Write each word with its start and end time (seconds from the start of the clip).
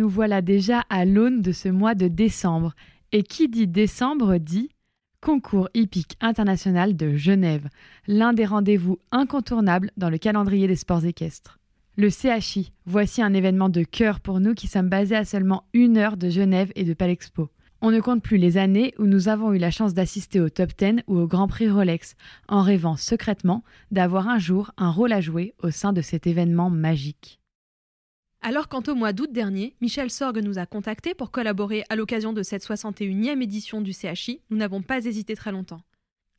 Nous 0.00 0.08
voilà 0.08 0.40
déjà 0.40 0.80
à 0.88 1.04
l'aune 1.04 1.42
de 1.42 1.52
ce 1.52 1.68
mois 1.68 1.94
de 1.94 2.08
décembre. 2.08 2.72
Et 3.12 3.22
qui 3.22 3.50
dit 3.50 3.66
décembre 3.66 4.38
dit 4.38 4.70
Concours 5.20 5.68
hippique 5.74 6.16
international 6.22 6.96
de 6.96 7.16
Genève, 7.16 7.68
l'un 8.06 8.32
des 8.32 8.46
rendez-vous 8.46 8.98
incontournables 9.12 9.90
dans 9.98 10.08
le 10.08 10.16
calendrier 10.16 10.66
des 10.66 10.76
sports 10.76 11.04
équestres. 11.04 11.58
Le 11.98 12.08
CHI, 12.08 12.72
voici 12.86 13.20
un 13.20 13.34
événement 13.34 13.68
de 13.68 13.82
cœur 13.82 14.20
pour 14.20 14.40
nous 14.40 14.54
qui 14.54 14.68
sommes 14.68 14.88
basés 14.88 15.16
à 15.16 15.26
seulement 15.26 15.64
une 15.74 15.98
heure 15.98 16.16
de 16.16 16.30
Genève 16.30 16.72
et 16.76 16.84
de 16.84 16.94
Palexpo. 16.94 17.50
On 17.82 17.90
ne 17.90 18.00
compte 18.00 18.22
plus 18.22 18.38
les 18.38 18.56
années 18.56 18.94
où 18.98 19.04
nous 19.04 19.28
avons 19.28 19.52
eu 19.52 19.58
la 19.58 19.70
chance 19.70 19.92
d'assister 19.92 20.40
au 20.40 20.48
top 20.48 20.70
10 20.78 21.02
ou 21.08 21.18
au 21.18 21.26
Grand 21.26 21.46
Prix 21.46 21.68
Rolex, 21.68 22.14
en 22.48 22.62
rêvant 22.62 22.96
secrètement 22.96 23.64
d'avoir 23.90 24.30
un 24.30 24.38
jour 24.38 24.72
un 24.78 24.90
rôle 24.90 25.12
à 25.12 25.20
jouer 25.20 25.52
au 25.62 25.70
sein 25.70 25.92
de 25.92 26.00
cet 26.00 26.26
événement 26.26 26.70
magique. 26.70 27.39
Alors 28.42 28.68
quant 28.68 28.82
au 28.88 28.94
mois 28.94 29.12
d'août 29.12 29.30
dernier, 29.30 29.76
Michel 29.82 30.10
Sorgue 30.10 30.42
nous 30.42 30.58
a 30.58 30.64
contactés 30.64 31.14
pour 31.14 31.30
collaborer 31.30 31.84
à 31.90 31.96
l'occasion 31.96 32.32
de 32.32 32.42
cette 32.42 32.64
61e 32.64 33.42
édition 33.42 33.82
du 33.82 33.92
CHI, 33.92 34.40
nous 34.48 34.56
n'avons 34.56 34.80
pas 34.80 35.04
hésité 35.04 35.36
très 35.36 35.52
longtemps. 35.52 35.82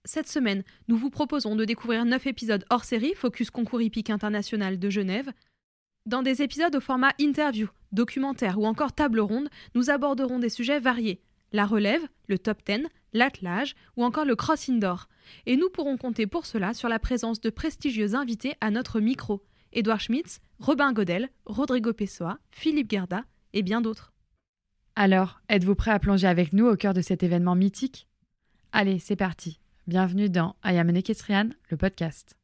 Cette 0.03 0.27
semaine, 0.27 0.63
nous 0.87 0.97
vous 0.97 1.11
proposons 1.11 1.55
de 1.55 1.63
découvrir 1.63 2.03
9 2.05 2.25
épisodes 2.25 2.65
hors 2.71 2.85
série 2.85 3.13
Focus 3.13 3.51
Concours 3.51 3.83
hippique 3.83 4.09
international 4.09 4.79
de 4.79 4.89
Genève, 4.89 5.31
dans 6.07 6.23
des 6.23 6.41
épisodes 6.41 6.75
au 6.75 6.79
format 6.79 7.13
interview, 7.19 7.69
documentaire 7.91 8.57
ou 8.57 8.65
encore 8.65 8.93
table 8.93 9.19
ronde, 9.19 9.49
nous 9.75 9.91
aborderons 9.91 10.39
des 10.39 10.49
sujets 10.49 10.79
variés 10.79 11.21
la 11.53 11.65
relève, 11.65 12.01
le 12.27 12.39
top 12.39 12.59
10, 12.65 12.87
l'attelage 13.13 13.75
ou 13.97 14.03
encore 14.03 14.25
le 14.25 14.35
cross 14.35 14.69
indoor. 14.69 15.07
Et 15.45 15.57
nous 15.57 15.69
pourrons 15.69 15.97
compter 15.97 16.27
pour 16.27 16.45
cela 16.45 16.73
sur 16.73 16.89
la 16.89 16.99
présence 16.99 17.41
de 17.41 17.49
prestigieux 17.49 18.15
invités 18.15 18.53
à 18.61 18.71
notre 18.71 18.99
micro 18.99 19.43
Édouard 19.73 20.01
Schmitz, 20.01 20.41
Robin 20.59 20.91
Godel, 20.91 21.29
Rodrigo 21.45 21.93
Pessoa, 21.93 22.39
Philippe 22.51 22.91
Gerda 22.91 23.23
et 23.53 23.61
bien 23.61 23.81
d'autres. 23.81 24.11
Alors, 24.95 25.41
êtes-vous 25.47 25.75
prêt 25.75 25.91
à 25.91 25.99
plonger 25.99 26.27
avec 26.27 26.51
nous 26.51 26.67
au 26.67 26.75
cœur 26.75 26.93
de 26.93 27.01
cet 27.01 27.23
événement 27.23 27.55
mythique? 27.55 28.07
Allez, 28.73 28.99
c'est 28.99 29.15
parti. 29.15 29.59
Bienvenue 29.87 30.29
dans 30.29 30.55
I 30.65 30.77
Am 30.77 30.91
le 31.69 31.77
podcast. 31.77 32.35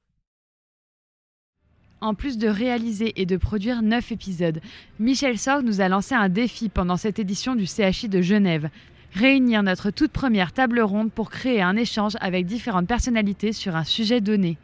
En 2.00 2.14
plus 2.14 2.38
de 2.38 2.48
réaliser 2.48 3.20
et 3.20 3.26
de 3.26 3.38
produire 3.38 3.82
9 3.82 4.12
épisodes, 4.12 4.62
Michel 5.00 5.38
Sorg 5.38 5.66
nous 5.66 5.82
a 5.82 5.90
lancé 5.90 6.16
un 6.16 6.30
défi 6.30 6.70
pendant 6.70 6.96
cette 6.96 7.20
édition 7.20 7.56
du 7.56 7.66
CHI 7.66 8.08
de 8.08 8.22
Genève. 8.22 8.70
Réunir 9.14 9.64
notre 9.64 9.90
toute 9.90 10.12
première 10.12 10.52
table 10.52 10.80
ronde 10.80 11.12
pour 11.12 11.30
créer 11.30 11.62
un 11.62 11.76
échange 11.76 12.14
avec 12.20 12.46
différentes 12.46 12.88
personnalités 12.88 13.54
sur 13.54 13.76
un 13.76 13.84
sujet 13.84 14.22
donné. 14.22 14.58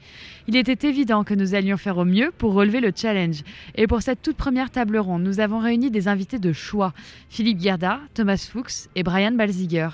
Il 0.47 0.55
était 0.55 0.87
évident 0.87 1.23
que 1.23 1.33
nous 1.33 1.55
allions 1.55 1.77
faire 1.77 1.97
au 1.97 2.05
mieux 2.05 2.31
pour 2.37 2.53
relever 2.53 2.81
le 2.81 2.91
challenge. 2.95 3.43
Et 3.75 3.87
pour 3.87 4.01
cette 4.01 4.21
toute 4.21 4.37
première 4.37 4.69
table 4.69 4.97
ronde, 4.97 5.23
nous 5.23 5.39
avons 5.39 5.59
réuni 5.59 5.89
des 5.89 6.07
invités 6.07 6.39
de 6.39 6.53
choix 6.53 6.93
Philippe 7.29 7.61
Gerda, 7.61 7.99
Thomas 8.13 8.47
Fuchs 8.51 8.89
et 8.95 9.03
Brian 9.03 9.31
Balziger. 9.31 9.89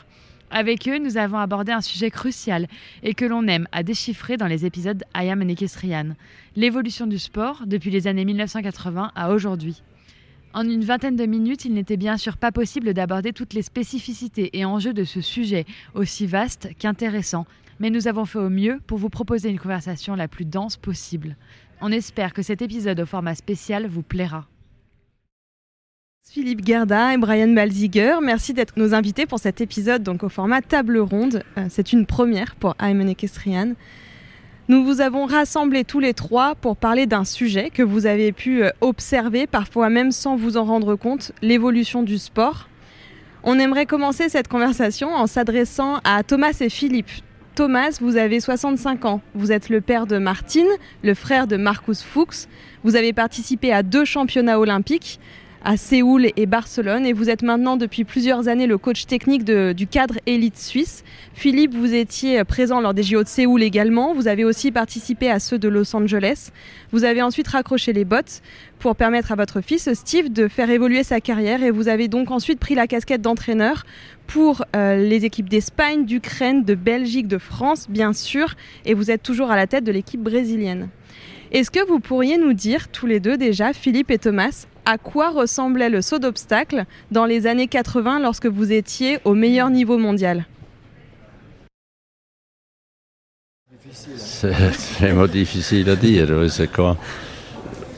Avec 0.51 0.87
eux, 0.87 0.97
nous 0.97 1.17
avons 1.17 1.37
abordé 1.37 1.71
un 1.71 1.81
sujet 1.81 2.09
crucial 2.09 2.67
et 3.03 3.13
que 3.13 3.25
l'on 3.25 3.47
aime 3.47 3.67
à 3.71 3.83
déchiffrer 3.83 4.35
dans 4.35 4.47
les 4.47 4.65
épisodes 4.65 5.03
I 5.15 5.29
Am 5.29 5.43
an 5.43 6.15
l'évolution 6.55 7.05
du 7.05 7.19
sport 7.19 7.63
depuis 7.67 7.91
les 7.91 8.07
années 8.07 8.25
1980 8.25 9.11
à 9.15 9.31
aujourd'hui. 9.31 9.83
En 10.53 10.67
une 10.67 10.83
vingtaine 10.83 11.15
de 11.15 11.25
minutes, 11.25 11.65
il 11.65 11.73
n'était 11.73 11.97
bien 11.97 12.17
sûr 12.17 12.37
pas 12.37 12.51
possible 12.51 12.93
d'aborder 12.93 13.33
toutes 13.33 13.53
les 13.53 13.61
spécificités 13.61 14.57
et 14.57 14.65
enjeux 14.65 14.93
de 14.93 15.03
ce 15.03 15.21
sujet, 15.21 15.65
aussi 15.93 16.25
vaste 16.25 16.69
qu'intéressant, 16.79 17.45
mais 17.79 17.91
nous 17.91 18.07
avons 18.07 18.25
fait 18.25 18.39
au 18.39 18.49
mieux 18.49 18.79
pour 18.87 18.97
vous 18.97 19.09
proposer 19.09 19.49
une 19.49 19.59
conversation 19.59 20.15
la 20.15 20.27
plus 20.27 20.45
dense 20.45 20.75
possible. 20.75 21.37
On 21.81 21.91
espère 21.91 22.33
que 22.33 22.41
cet 22.41 22.63
épisode 22.63 22.99
au 22.99 23.05
format 23.05 23.35
spécial 23.35 23.87
vous 23.87 24.01
plaira. 24.01 24.47
Philippe 26.27 26.65
Gerda 26.65 27.13
et 27.13 27.17
Brian 27.17 27.53
Balziger, 27.53 28.17
merci 28.21 28.53
d'être 28.53 28.77
nos 28.77 28.93
invités 28.93 29.25
pour 29.25 29.39
cet 29.39 29.61
épisode 29.61 30.03
donc 30.03 30.23
au 30.23 30.29
format 30.29 30.61
table 30.61 30.97
ronde. 30.97 31.43
Euh, 31.57 31.65
c'est 31.69 31.93
une 31.93 32.05
première 32.05 32.55
pour 32.55 32.75
Ayman 32.79 33.09
Ekestrian. 33.09 33.73
Nous 34.69 34.85
vous 34.85 35.01
avons 35.01 35.25
rassemblés 35.25 35.83
tous 35.83 35.99
les 35.99 36.13
trois 36.13 36.53
pour 36.53 36.77
parler 36.77 37.07
d'un 37.07 37.23
sujet 37.23 37.71
que 37.71 37.81
vous 37.81 38.05
avez 38.05 38.31
pu 38.31 38.63
euh, 38.63 38.69
observer, 38.81 39.47
parfois 39.47 39.89
même 39.89 40.11
sans 40.11 40.35
vous 40.35 40.57
en 40.57 40.63
rendre 40.63 40.95
compte, 40.95 41.31
l'évolution 41.41 42.03
du 42.03 42.19
sport. 42.19 42.69
On 43.41 43.57
aimerait 43.57 43.87
commencer 43.87 44.29
cette 44.29 44.47
conversation 44.47 45.09
en 45.09 45.25
s'adressant 45.25 46.01
à 46.03 46.21
Thomas 46.21 46.55
et 46.61 46.69
Philippe. 46.69 47.09
Thomas, 47.55 47.97
vous 47.99 48.15
avez 48.15 48.39
65 48.39 49.05
ans. 49.05 49.21
Vous 49.33 49.51
êtes 49.51 49.69
le 49.69 49.81
père 49.81 50.05
de 50.05 50.19
Martine, 50.19 50.69
le 51.01 51.15
frère 51.15 51.47
de 51.47 51.57
Marcus 51.57 52.03
Fuchs. 52.03 52.45
Vous 52.83 52.95
avez 52.95 53.11
participé 53.11 53.73
à 53.73 53.81
deux 53.81 54.05
championnats 54.05 54.59
olympiques 54.59 55.19
à 55.63 55.77
Séoul 55.77 56.27
et 56.35 56.45
Barcelone 56.45 57.05
et 57.05 57.13
vous 57.13 57.29
êtes 57.29 57.43
maintenant 57.43 57.77
depuis 57.77 58.03
plusieurs 58.03 58.47
années 58.47 58.67
le 58.67 58.77
coach 58.77 59.05
technique 59.05 59.43
du 59.43 59.87
cadre 59.87 60.15
élite 60.25 60.57
suisse. 60.57 61.03
Philippe, 61.33 61.73
vous 61.73 61.93
étiez 61.93 62.43
présent 62.43 62.79
lors 62.79 62.93
des 62.93 63.03
JO 63.03 63.23
de 63.23 63.27
Séoul 63.27 63.61
également, 63.61 64.13
vous 64.13 64.27
avez 64.27 64.45
aussi 64.45 64.71
participé 64.71 65.29
à 65.29 65.39
ceux 65.39 65.59
de 65.59 65.67
Los 65.67 65.95
Angeles. 65.95 66.49
Vous 66.91 67.03
avez 67.03 67.21
ensuite 67.21 67.47
raccroché 67.47 67.93
les 67.93 68.05
bottes 68.05 68.41
pour 68.79 68.95
permettre 68.95 69.31
à 69.31 69.35
votre 69.35 69.61
fils 69.61 69.91
Steve 69.93 70.31
de 70.31 70.47
faire 70.47 70.69
évoluer 70.69 71.03
sa 71.03 71.19
carrière 71.19 71.61
et 71.63 71.71
vous 71.71 71.87
avez 71.87 72.07
donc 72.07 72.31
ensuite 72.31 72.59
pris 72.59 72.75
la 72.75 72.87
casquette 72.87 73.21
d'entraîneur 73.21 73.83
pour 74.27 74.63
euh, 74.75 74.95
les 74.95 75.25
équipes 75.25 75.49
d'Espagne, 75.49 76.05
d'Ukraine, 76.05 76.63
de 76.63 76.75
Belgique, 76.75 77.27
de 77.27 77.37
France 77.37 77.87
bien 77.89 78.13
sûr 78.13 78.55
et 78.85 78.93
vous 78.93 79.11
êtes 79.11 79.23
toujours 79.23 79.51
à 79.51 79.55
la 79.55 79.67
tête 79.67 79.83
de 79.83 79.91
l'équipe 79.91 80.21
brésilienne. 80.21 80.89
Est-ce 81.51 81.71
que 81.71 81.83
vous 81.85 81.99
pourriez 81.99 82.37
nous 82.37 82.53
dire 82.53 82.89
tous 82.89 83.07
les 83.07 83.19
deux 83.19 83.35
déjà, 83.35 83.73
Philippe 83.73 84.11
et 84.11 84.19
Thomas, 84.19 84.67
à 84.89 84.97
quoi 84.97 85.29
ressemblait 85.29 85.89
le 85.89 86.01
saut 86.01 86.17
d'obstacle 86.17 86.85
dans 87.11 87.25
les 87.25 87.45
années 87.45 87.67
80 87.67 88.21
lorsque 88.21 88.47
vous 88.47 88.71
étiez 88.71 89.19
au 89.23 89.35
meilleur 89.35 89.69
niveau 89.69 89.99
mondial 89.99 90.45
C'est 93.91 94.51
vraiment 94.99 95.27
difficile 95.27 95.87
à 95.91 95.95
dire. 95.95 96.27
C'est 96.49 96.71
quand. 96.71 96.97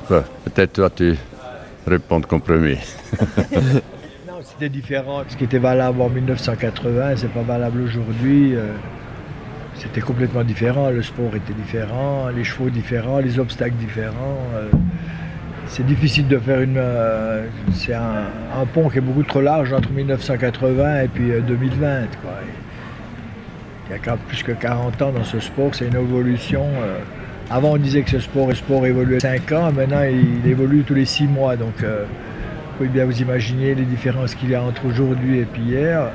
Peut-être 0.10 0.74
toi 0.74 0.90
tu 0.90 1.16
réponds 1.88 2.22
comme 2.22 2.42
premier. 2.42 2.80
non, 4.28 4.40
c'était 4.42 4.68
différent. 4.68 5.24
Ce 5.30 5.38
qui 5.38 5.46
était 5.46 5.60
valable 5.60 6.02
en 6.02 6.10
1980, 6.10 7.16
c'est 7.16 7.32
pas 7.32 7.44
valable 7.44 7.82
aujourd'hui. 7.84 8.54
Euh, 8.54 8.74
c'était 9.76 10.02
complètement 10.02 10.44
différent. 10.44 10.90
Le 10.90 11.04
sport 11.04 11.34
était 11.36 11.54
différent, 11.54 12.28
les 12.36 12.44
chevaux 12.44 12.70
différents, 12.70 13.20
les 13.20 13.40
obstacles 13.40 13.76
différents. 13.76 14.40
C'est 15.72 15.86
difficile 15.86 16.28
de 16.28 16.38
faire 16.38 16.60
une. 16.60 16.76
Euh, 16.76 17.46
c'est 17.74 17.94
un, 17.94 18.66
pont 18.74 18.90
qui 18.90 18.98
est 18.98 19.02
beaucoup 19.02 19.24
trop 19.24 19.40
large 19.40 19.72
entre 19.72 19.90
1980 19.90 21.04
et 21.04 21.08
puis 21.08 21.32
2020. 21.48 21.86
Euh, 21.88 22.06
Il 23.90 23.96
y 23.96 24.10
a 24.10 24.18
plus 24.28 24.44
que 24.44 24.52
40 24.52 25.02
ans 25.02 25.12
dans 25.14 25.24
ce 25.24 25.40
sport, 25.40 25.74
c'est 25.74 25.88
une 25.88 25.96
évolution. 25.96 26.66
Euh. 26.82 27.00
avant, 27.50 27.72
on 27.72 27.78
disait 27.78 28.02
que 28.02 28.10
ce 28.10 28.20
sport, 28.20 28.50
le 28.50 28.56
sport 28.56 28.86
évoluait 28.86 29.22
5 29.22 29.50
ans, 29.54 29.72
maintenant, 29.72 30.04
il, 30.04 30.46
évolue 30.46 30.84
tous 30.84 30.94
les 30.94 31.06
6 31.06 31.28
mois. 31.28 31.56
Donc, 31.56 31.76
vous 31.82 32.78
pouvez 32.78 32.90
bien 32.90 33.06
vous 33.06 33.22
imaginer 33.22 33.74
les 33.74 33.86
différences 33.86 34.36
qu'il 34.36 34.50
y 34.50 34.56
a 34.56 34.62
entre 34.62 34.86
aujourd'hui 34.86 35.40
et 35.40 35.46
puis 35.46 35.62
hier. 35.62 36.10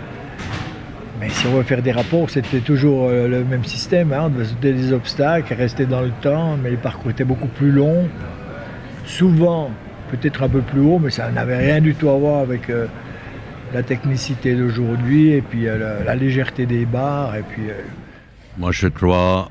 Mais 1.18 1.30
si 1.30 1.46
on 1.46 1.52
veut 1.52 1.62
faire 1.62 1.80
des 1.80 1.92
rapports, 1.92 2.28
c'était 2.28 2.60
toujours 2.60 3.08
le 3.08 3.42
même 3.42 3.64
système. 3.64 4.12
Hein. 4.12 4.24
On 4.26 4.28
devait 4.28 4.44
sauter 4.44 4.74
des 4.74 4.92
obstacles, 4.92 5.54
rester 5.54 5.86
dans 5.86 6.02
le 6.02 6.12
temps, 6.20 6.58
mais 6.62 6.68
les 6.68 6.76
parcours 6.76 7.10
étaient 7.10 7.24
beaucoup 7.24 7.48
plus 7.48 7.72
longs 7.72 8.06
souvent 9.06 9.70
peut-être 10.10 10.42
un 10.42 10.48
peu 10.48 10.60
plus 10.60 10.80
haut, 10.80 10.98
mais 10.98 11.10
ça 11.10 11.30
n'avait 11.30 11.56
rien 11.56 11.80
du 11.80 11.94
tout 11.94 12.10
à 12.10 12.18
voir 12.18 12.40
avec 12.40 12.68
euh, 12.68 12.86
la 13.72 13.82
technicité 13.82 14.54
d'aujourd'hui 14.54 15.30
et 15.30 15.42
puis 15.42 15.66
euh, 15.66 16.04
la, 16.04 16.14
légèreté 16.14 16.66
des 16.66 16.84
barres. 16.84 17.36
Et 17.36 17.42
puis, 17.42 17.62
Moi, 18.58 18.72
je 18.72 18.88
crois, 18.88 19.50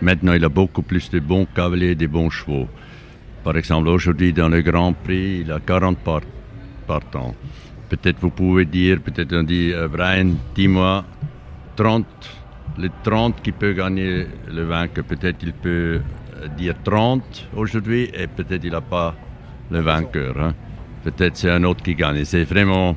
maintenant, 0.00 0.34
il 0.34 0.44
a 0.44 0.48
beaucoup 0.48 0.82
plus 0.82 1.10
de 1.10 1.18
bons 1.18 1.46
cavaliers 1.54 1.90
et 1.90 1.94
de 1.94 2.06
bons 2.06 2.30
chevaux. 2.30 2.68
Par 3.42 3.56
exemple, 3.56 3.88
aujourd'hui, 3.88 4.32
dans 4.32 4.48
le 4.48 4.60
Grand 4.60 4.92
Prix, 4.92 5.40
il 5.44 5.52
a 5.52 5.58
40 5.60 5.98
partants. 6.86 7.34
Peut-être 7.88 8.20
vous 8.20 8.30
pouvez 8.30 8.66
dire, 8.66 9.00
peut-être 9.00 9.34
on 9.34 9.42
dit, 9.42 9.72
Brian, 9.90 10.32
dis-moi, 10.54 11.04
30, 11.76 12.04
les 12.78 12.90
30 13.02 13.40
qui 13.42 13.52
peuvent 13.52 13.74
gagner 13.74 14.26
le 14.52 14.64
vainqueur, 14.64 15.04
peut-être 15.04 15.38
il 15.42 15.52
peut 15.54 16.00
dire 16.56 16.74
30 16.84 17.48
aujourd'hui 17.54 18.10
et 18.14 18.26
peut-être 18.26 18.64
il 18.64 18.72
n'a 18.72 18.80
pas 18.80 19.14
le 19.70 19.80
vainqueur. 19.80 20.38
Hein. 20.38 20.54
Peut-être 21.04 21.36
c'est 21.36 21.50
un 21.50 21.64
autre 21.64 21.82
qui 21.82 21.94
gagne. 21.94 22.24
C'est 22.24 22.44
vraiment 22.44 22.96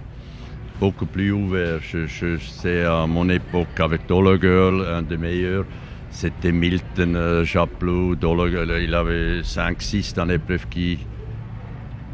beaucoup 0.79 1.05
plus 1.05 1.31
ouvert. 1.31 1.79
Je, 1.81 2.05
je 2.07 2.37
sais 2.37 2.83
à 2.83 3.05
mon 3.07 3.29
époque 3.29 3.79
avec 3.79 4.07
Dollar 4.07 4.39
Girl, 4.41 4.85
un 4.85 5.01
des 5.01 5.17
meilleurs, 5.17 5.65
c'était 6.09 6.51
Milton 6.51 7.15
euh, 7.15 7.43
Japlou, 7.43 8.15
Dollar 8.15 8.49
Girl, 8.49 8.81
il 8.81 8.93
avait 8.93 9.41
5-6 9.41 10.15
dans 10.15 10.25
l'épreuve 10.25 10.67
qui, 10.69 10.99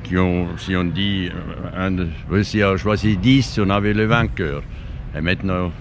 qui 0.04 0.18
ont, 0.18 0.58
si 0.58 0.76
on 0.76 0.86
dit, 0.86 1.30
un, 1.76 2.08
si 2.44 2.64
on 2.64 2.74
a 2.74 2.78
choisi 2.78 3.18
10, 3.18 3.60
on 3.60 3.70
avait 3.70 3.94
le 3.94 4.06
vainqueur. 4.06 4.64
Et 5.16 5.22
maintenant, 5.22 5.72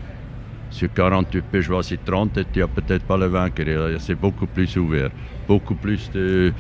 sur 0.71 0.93
40, 0.93 1.31
tu 1.31 1.43
peux 1.43 1.63
choisir 1.63 1.99
30 2.05 2.39
et 2.39 2.45
tu 2.53 2.61
n'as 2.61 2.67
peut-être 2.67 3.05
pas 3.05 3.17
le 3.17 3.27
vainqueur. 3.27 4.01
C'est 4.01 4.15
beaucoup 4.15 4.47
plus 4.47 4.77
ouvert. 4.77 5.11
Beaucoup 5.47 5.75
plus 5.75 6.11
de 6.11 6.53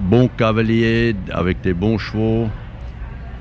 bons 0.00 0.28
cavaliers 0.28 1.14
avec 1.30 1.60
des 1.60 1.74
bons 1.74 1.98
chevaux. 1.98 2.48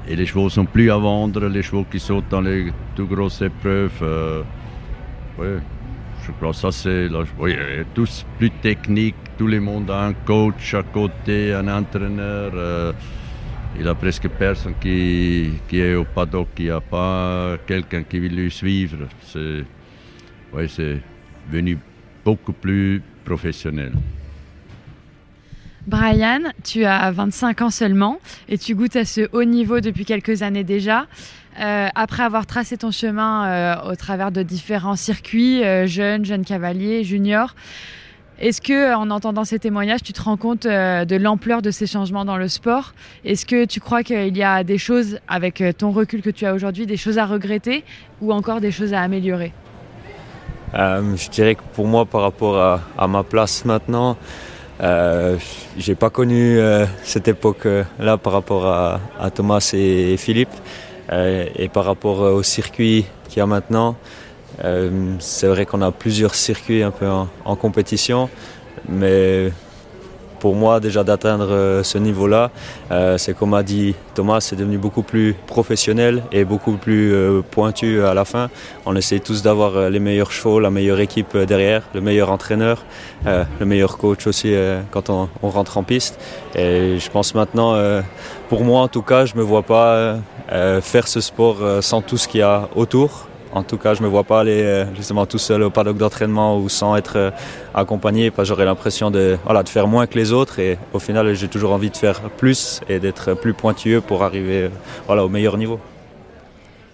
Et 0.08 0.16
les 0.16 0.26
chevaux 0.26 0.50
sont 0.50 0.66
plus 0.66 0.90
à 0.90 0.98
vendre, 0.98 1.48
les 1.48 1.62
chevaux 1.62 1.86
qui 1.90 2.00
sautent 2.00 2.30
dans 2.30 2.42
les 2.42 2.72
tout 2.96 3.08
grosses 3.08 3.42
épreuves. 3.42 4.00
Euh, 4.02 4.42
oui, 5.38 5.48
je 6.26 6.32
crois 6.32 6.52
que 6.52 6.56
ça 6.56 6.72
c'est. 6.72 7.10
Oui, 7.38 7.56
tous 7.94 8.26
plus 8.38 8.50
techniques, 8.50 9.16
tout 9.38 9.48
le 9.48 9.60
monde 9.60 9.92
a 9.92 10.06
un 10.06 10.14
coach 10.14 10.74
à 10.74 10.84
côté, 10.84 11.54
un 11.54 11.68
entraîneur. 11.68 12.52
Euh, 12.56 12.94
il 13.80 13.88
a 13.88 13.96
presque 13.96 14.28
personne 14.28 14.74
qui, 14.82 15.52
qui 15.68 15.80
est 15.80 15.96
au 15.96 16.04
paddock, 16.04 16.48
qui 16.56 16.66
n'a 16.66 16.82
pas 16.82 17.58
quelqu'un 17.66 18.04
qui 18.04 18.20
veut 18.20 18.28
lui 18.28 18.52
suivre. 18.52 19.08
C'est 19.22 19.64
ouais, 20.54 20.68
devenu 21.50 21.78
beaucoup 22.26 22.54
plus 22.54 23.02
professionnel. 23.24 23.94
Brian, 25.86 26.52
tu 26.66 26.84
as 26.84 27.12
25 27.12 27.62
ans 27.62 27.70
seulement 27.70 28.20
et 28.50 28.58
tu 28.58 28.76
goûtes 28.76 28.98
à 28.98 29.06
ce 29.06 29.30
haut 29.32 29.46
niveau 29.46 29.80
depuis 29.80 30.04
quelques 30.04 30.42
années 30.42 30.66
déjà. 30.66 31.08
Euh, 31.60 31.88
après 31.96 32.24
avoir 32.24 32.46
tracé 32.46 32.78
ton 32.78 32.92
chemin 32.92 33.48
euh, 33.48 33.92
au 33.92 33.96
travers 33.96 34.32
de 34.32 34.44
différents 34.44 34.96
circuits, 34.98 35.64
euh, 35.64 35.88
jeunes, 35.88 36.26
jeunes 36.26 36.46
cavaliers, 36.46 37.04
juniors, 37.04 37.56
est-ce 38.39 38.62
que, 38.62 38.95
en 38.95 39.10
entendant 39.10 39.44
ces 39.44 39.60
témoignages, 39.60 40.04
tu 40.04 40.13
te 40.13 40.22
rends 40.22 40.38
compte 40.38 40.63
de 40.63 41.16
l'ampleur 41.16 41.62
de 41.62 41.72
ces 41.72 41.88
changements 41.88 42.25
dans 42.25 42.38
le 42.38 42.48
sport? 42.48 42.94
Est-ce 43.25 43.45
que 43.45 43.66
tu 43.66 43.80
crois 43.80 44.04
qu'il 44.04 44.36
y 44.38 44.44
a 44.44 44.63
des 44.63 44.78
choses, 44.78 45.19
avec 45.28 45.63
ton 45.78 45.92
recul 45.92 46.22
que 46.22 46.30
tu 46.30 46.45
as 46.45 46.54
aujourd'hui, 46.54 46.86
des 46.86 46.98
choses 46.98 47.18
à 47.18 47.25
regretter 47.25 47.84
ou 48.22 48.31
encore 48.31 48.62
des 48.62 48.72
choses 48.72 48.94
à 48.94 49.01
améliorer? 49.01 49.54
Je 50.74 51.30
dirais 51.30 51.56
que 51.56 51.63
pour 51.74 51.88
moi, 51.88 52.06
par 52.06 52.22
rapport 52.22 52.81
à 52.98 53.07
ma 53.07 53.24
place 53.24 53.66
maintenant, 53.66 54.18
euh, 54.81 55.38
j'ai 55.78 55.95
pas 55.95 56.10
connu 56.10 56.60
euh, 56.60 56.86
cette 57.04 57.28
époque-là 57.28 58.18
par 58.18 58.33
rapport 58.33 58.66
à, 58.68 59.00
Thomas 59.33 59.72
et, 59.74 60.18
Philippe. 60.18 60.50
Euh, 61.12 61.45
et 61.56 61.69
par 61.69 61.86
rapport 61.86 62.19
au 62.19 62.44
circuit 62.44 63.06
qu'il 63.30 63.38
y 63.38 63.42
a 63.42 63.45
maintenant, 63.45 63.95
euh, 64.63 65.15
c'est 65.19 65.48
vrai 65.48 65.65
qu'on 65.65 65.81
a 65.81 65.92
plusieurs 65.92 66.36
circuits 66.36 66.83
un 66.83 66.92
peu 66.92 67.07
en, 67.07 67.56
compétition, 67.56 68.30
mais 68.88 69.51
pour 70.39 70.54
moi 70.54 70.80
déjà 70.80 71.04
d'atteindre 71.04 71.51
euh, 71.51 71.83
ce 71.83 71.98
niveau-là. 71.98 72.51
Euh, 72.92 73.18
c'est 73.18 73.36
comme 73.36 73.54
a 73.54 73.63
dit 73.63 73.95
Thomas, 74.13 74.39
c'est 74.39 74.56
devenu 74.56 74.77
beaucoup 74.77 75.01
plus 75.01 75.36
professionnel 75.48 76.24
et 76.31 76.45
beaucoup 76.45 76.74
plus 76.74 77.13
pointu 77.51 78.04
à 78.04 78.13
la 78.13 78.25
fin. 78.25 78.50
On 78.86 78.95
essaie 78.95 79.19
tous 79.19 79.42
d'avoir 79.42 79.89
les 79.89 80.00
meilleurs 80.00 80.31
chevaux, 80.31 80.59
la 80.59 80.69
meilleure 80.69 81.00
équipe 81.00 81.38
derrière, 81.38 81.83
le 81.94 82.01
meilleur 82.01 82.31
entraîneur, 82.31 82.83
le 83.25 83.65
meilleur 83.65 83.98
coach 83.98 84.27
aussi 84.27 84.56
quand 84.92 85.09
on, 85.09 85.30
on, 85.44 85.50
rentre 85.50 85.77
en 85.77 85.83
piste. 85.83 86.19
Et 86.56 86.98
je 87.00 87.09
pense 87.12 87.36
maintenant, 87.36 87.75
pour 88.50 88.63
moi 88.63 88.81
en 88.81 88.88
tout 88.88 89.04
cas, 89.04 89.25
je 89.25 89.33
ne 89.36 89.39
me 89.39 89.44
vois 89.44 89.63
pas 89.63 90.15
faire 90.81 91.07
ce 91.07 91.21
sport 91.21 91.57
sans 91.81 92.01
tout 92.01 92.18
ce 92.18 92.27
qu'il 92.27 92.39
y 92.39 92.44
a 92.44 92.69
autour. 92.75 93.27
En 93.54 93.64
tout 93.64 93.78
cas, 93.78 93.94
je 93.94 94.02
ne 94.02 94.06
me 94.06 94.12
vois 94.12 94.24
pas 94.24 94.42
aller 94.42 94.62
euh, 94.64 94.86
justement 94.96 95.26
tout 95.26 95.38
seul 95.38 95.64
au 95.64 95.70
paddock 95.70 95.98
d'entraînement 95.98 96.58
ou 96.60 96.70
sans 96.70 96.96
être 96.96 97.18
euh, 97.18 97.32
accompagné, 97.74 98.32
parce 98.32 98.48
que 98.48 98.54
j'aurais 98.54 98.66
l'impression 98.66 99.12
de, 99.12 99.38
voilà, 99.46 99.64
de 99.64 99.70
faire 99.70 99.88
moins 99.88 100.08
que 100.08 100.16
les 100.16 100.32
autres. 100.32 100.60
Et 100.60 100.78
au 100.94 101.00
final, 101.00 101.34
j'ai 101.34 101.48
toujours 101.48 101.72
envie 101.72 101.90
de 101.90 101.98
faire 101.98 102.22
plus 102.38 102.82
et 102.90 103.00
d'être 103.00 103.34
plus 103.34 103.54
pointueux 103.54 104.02
pour 104.02 104.24
arriver 104.24 104.64
euh, 104.64 104.70
voilà, 105.08 105.26
au 105.26 105.30
meilleur 105.30 105.58
niveau. 105.58 105.80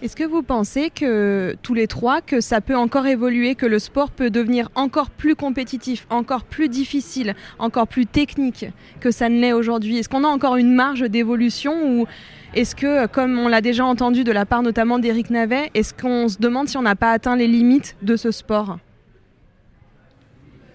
Est-ce 0.04 0.18
que 0.18 0.26
vous 0.26 0.44
pensez 0.44 0.90
que 0.90 1.56
tous 1.62 1.74
les 1.74 1.88
trois, 1.88 2.20
que 2.20 2.42
ça 2.42 2.60
peut 2.60 2.76
encore 2.76 3.08
évoluer, 3.08 3.56
que 3.56 3.66
le 3.66 3.80
sport 3.80 4.12
peut 4.12 4.30
devenir 4.30 4.68
encore 4.76 5.10
plus 5.10 5.34
compétitif, 5.34 6.06
encore 6.10 6.44
plus 6.44 6.68
difficile, 6.68 7.36
encore 7.58 7.88
plus 7.88 8.06
technique 8.06 8.66
que 9.00 9.12
ça 9.12 9.30
ne 9.30 9.40
l'est 9.40 9.54
aujourd'hui? 9.54 10.00
Est-ce 10.00 10.10
qu'on 10.10 10.26
a 10.26 10.28
encore 10.28 10.58
une 10.58 10.74
marge 10.74 11.10
d'évolution 11.10 11.72
ou 11.90 12.06
est-ce 12.54 12.76
que, 12.76 13.08
comme 13.08 13.40
on 13.40 13.48
l'a 13.48 13.62
déjà 13.62 13.86
entendu 13.86 14.26
de 14.26 14.34
la 14.34 14.46
part 14.46 14.62
notamment 14.62 15.00
d'Éric 15.00 15.30
Navet, 15.30 15.72
est-ce 15.74 15.94
qu'on 15.94 16.28
se 16.28 16.38
demande 16.38 16.68
si 16.68 16.76
on 16.76 16.82
n'a 16.82 16.98
pas 16.98 17.12
atteint 17.12 17.38
les 17.38 17.48
limites 17.48 17.96
de 18.02 18.18
ce 18.18 18.32
sport? 18.32 18.80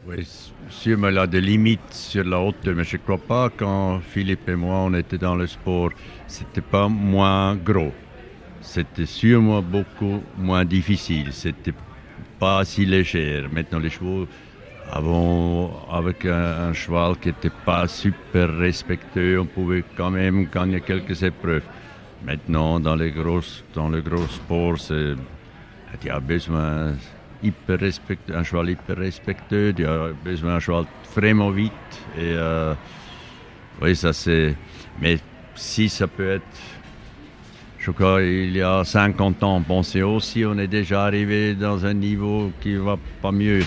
Oui, 0.09 0.27
sûrement 0.71 1.11
il 1.11 1.19
a 1.19 1.27
des 1.27 1.43
limites 1.43 1.81
sur 1.91 2.25
la 2.25 2.41
hauteur, 2.41 2.75
mais 2.75 2.85
je 2.85 2.97
ne 2.97 3.03
crois 3.03 3.19
pas 3.19 3.51
quand 3.55 4.01
Philippe 4.01 4.49
et 4.49 4.57
moi 4.57 4.77
on 4.77 4.95
était 4.95 5.19
dans 5.19 5.35
le 5.35 5.47
sport, 5.47 5.91
c'était 6.27 6.63
pas 6.63 6.89
moins 6.89 7.57
gros. 7.57 7.93
C'était 8.61 9.07
sûrement 9.07 9.63
beaucoup 9.63 10.23
moins 10.37 10.65
difficile. 10.65 11.33
C'était 11.33 11.75
pas 12.39 12.65
si 12.65 12.85
léger. 12.85 13.45
Maintenant 13.53 13.79
les 13.79 13.91
chevaux 13.91 14.27
avec 15.93 16.25
un, 16.25 16.73
cheval 16.73 17.17
qui 17.19 17.29
n'était 17.29 17.51
pas 17.51 17.87
super 17.87 18.57
respectueux, 18.57 19.41
on 19.41 19.47
pouvait 19.47 19.85
quand 19.97 20.11
même 20.11 20.47
gagner 20.47 20.81
quelques 20.81 21.23
épreuves. 21.23 21.65
Maintenant, 22.25 22.81
dans, 22.81 22.97
les 22.97 23.11
grosses, 23.11 23.65
dans 23.75 23.89
le 23.89 24.01
gros 24.01 24.27
sport, 24.27 24.79
c'est, 24.79 25.15
il 26.03 26.07
y 26.07 26.11
a 26.11 26.19
besoin 26.19 26.95
hyper 27.43 27.79
respectueux, 27.79 28.37
un 28.37 28.43
cheval 28.43 28.71
hyper 28.71 28.97
respectueux, 28.97 29.73
il 29.77 29.85
y 29.85 29.87
a 29.87 30.09
besoin 30.25 30.55
d'un 30.55 30.61
cheval 30.61 30.85
vraiment 31.15 31.51
vite. 31.51 31.73
Et 32.17 32.33
euh, 32.35 32.75
oui, 33.81 33.95
ça 33.95 34.13
c'est. 34.13 34.57
Mais 35.01 35.19
si 35.55 35.89
ça 35.89 36.07
peut 36.07 36.31
être. 36.31 36.45
Il 38.21 38.55
y 38.55 38.61
a 38.61 38.85
50 38.85 39.43
ans, 39.43 39.57
on 39.57 39.63
pensait 39.63 40.03
aussi 40.03 40.45
on 40.45 40.59
est 40.59 40.67
déjà 40.67 41.05
arrivé 41.05 41.55
dans 41.55 41.87
un 41.87 41.95
niveau 41.95 42.53
qui 42.61 42.77
va 42.77 42.99
pas 43.23 43.33
mieux. 43.33 43.61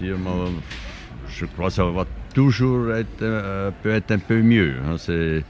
Je 0.00 1.44
crois 1.46 1.66
que 1.66 1.72
ça 1.72 1.84
va 1.84 2.04
toujours 2.32 2.92
être, 2.92 3.22
euh, 3.22 3.70
peut 3.82 3.90
être 3.90 4.12
un 4.12 4.18
peu 4.18 4.40
mieux. 4.42 4.76
Hein. 4.86 4.96
C'est 4.98 5.42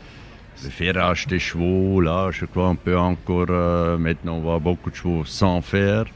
le 0.64 0.70
ferrage 0.70 1.26
des 1.26 1.38
chevaux, 1.38 2.00
là, 2.00 2.30
je 2.30 2.46
crois 2.46 2.68
qu'on 2.68 2.76
peut 2.76 2.98
encore 2.98 3.46
euh, 3.50 3.98
maintenant 3.98 4.38
voir 4.38 4.60
beaucoup 4.60 4.90
de 4.90 4.96
chevaux 4.96 5.24
sans 5.26 5.60
fer. 5.60 6.06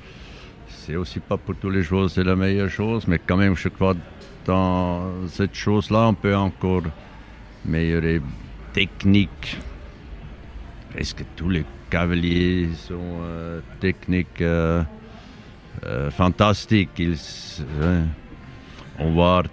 C'est 0.68 0.96
aussi 0.96 1.20
pas 1.20 1.36
pour 1.36 1.56
tous 1.56 1.68
les 1.68 1.82
chevaux, 1.82 2.08
c'est 2.08 2.24
la 2.24 2.36
meilleure 2.36 2.70
chose, 2.70 3.06
mais 3.06 3.18
quand 3.18 3.36
même, 3.36 3.54
je 3.54 3.68
crois 3.68 3.94
dans 4.46 5.02
cette 5.28 5.54
chose-là, 5.54 6.08
on 6.08 6.14
peut 6.14 6.34
encore 6.34 6.84
améliorer 7.66 8.22
technique. 8.72 9.58
Presque 10.92 11.24
tous 11.36 11.48
les 11.48 11.64
cavaliers 11.90 12.68
sont 12.74 13.20
euh, 13.22 13.60
techniques. 13.80 14.42
Euh, 15.84 16.10
fantastique. 16.10 16.90
Ils, 16.98 17.16
hein, 17.82 18.06
on 18.98 19.12
voit 19.12 19.44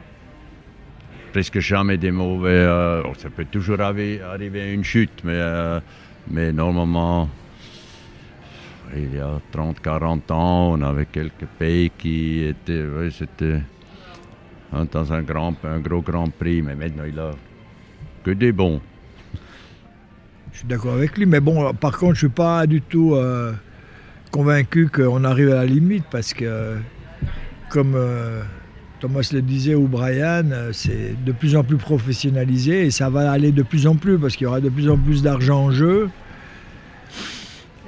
presque 1.31 1.59
jamais 1.59 1.97
des 1.97 2.11
mauvais. 2.11 2.49
Euh, 2.49 3.03
oh, 3.05 3.13
ça 3.17 3.29
peut 3.29 3.45
toujours 3.45 3.79
arriver, 3.81 4.21
arriver 4.21 4.73
une 4.73 4.83
chute, 4.83 5.23
mais, 5.23 5.33
euh, 5.35 5.79
mais 6.29 6.51
normalement, 6.51 7.29
il 8.95 9.15
y 9.15 9.19
a 9.19 9.39
30-40 9.53 10.31
ans, 10.31 10.71
on 10.73 10.81
avait 10.81 11.05
quelques 11.05 11.45
pays 11.59 11.91
qui 11.97 12.43
étaient. 12.43 12.85
c'était 13.11 13.61
hein, 14.73 14.87
dans 14.91 15.13
un, 15.13 15.21
grand, 15.21 15.55
un 15.63 15.79
gros 15.79 16.01
Grand 16.01 16.29
Prix, 16.29 16.61
mais 16.61 16.75
maintenant 16.75 17.03
il 17.05 17.19
a 17.19 17.31
que 18.23 18.31
des 18.31 18.51
bons. 18.51 18.81
Je 20.55 20.59
suis 20.59 20.67
d'accord 20.69 20.93
avec 20.93 21.17
lui, 21.17 21.25
mais 21.25 21.41
bon, 21.41 21.73
par 21.73 21.97
contre, 21.97 22.13
je 22.13 22.27
ne 22.27 22.29
suis 22.29 22.29
pas 22.29 22.65
du 22.65 22.81
tout 22.81 23.13
convaincu 24.31 24.87
qu'on 24.87 25.25
arrive 25.25 25.51
à 25.51 25.55
la 25.55 25.65
limite 25.65 26.05
parce 26.09 26.33
que, 26.33 26.77
comme 27.69 27.91
euh, 27.95 28.41
Thomas 29.01 29.29
le 29.33 29.41
disait 29.41 29.75
ou 29.75 29.89
Brian, 29.89 30.45
c'est 30.71 31.21
de 31.25 31.33
plus 31.33 31.57
en 31.57 31.65
plus 31.65 31.75
professionnalisé 31.75 32.85
et 32.85 32.91
ça 32.91 33.09
va 33.09 33.29
aller 33.31 33.51
de 33.51 33.63
plus 33.63 33.85
en 33.85 33.97
plus 33.97 34.17
parce 34.17 34.37
qu'il 34.37 34.45
y 34.45 34.47
aura 34.47 34.61
de 34.61 34.69
plus 34.69 34.89
en 34.89 34.95
plus 34.95 35.21
d'argent 35.21 35.65
en 35.65 35.71
jeu. 35.71 36.09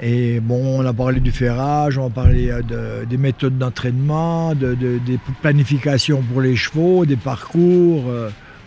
Et 0.02 0.42
bon, 0.42 0.82
on 0.82 0.86
a 0.86 0.92
parlé 0.92 1.22
du 1.22 1.32
ferrage, 1.32 1.98
on 1.98 2.08
a 2.08 2.10
parlé 2.10 2.48
de, 2.68 3.06
des 3.06 3.18
méthodes 3.18 3.58
d'entraînement, 3.58 4.56
de, 4.56 4.74
des 4.74 5.20
planifications 5.42 6.22
pour 6.22 6.42
les 6.42 6.58
chevaux, 6.58 7.06
des 7.06 7.16
parcours. 7.16 8.12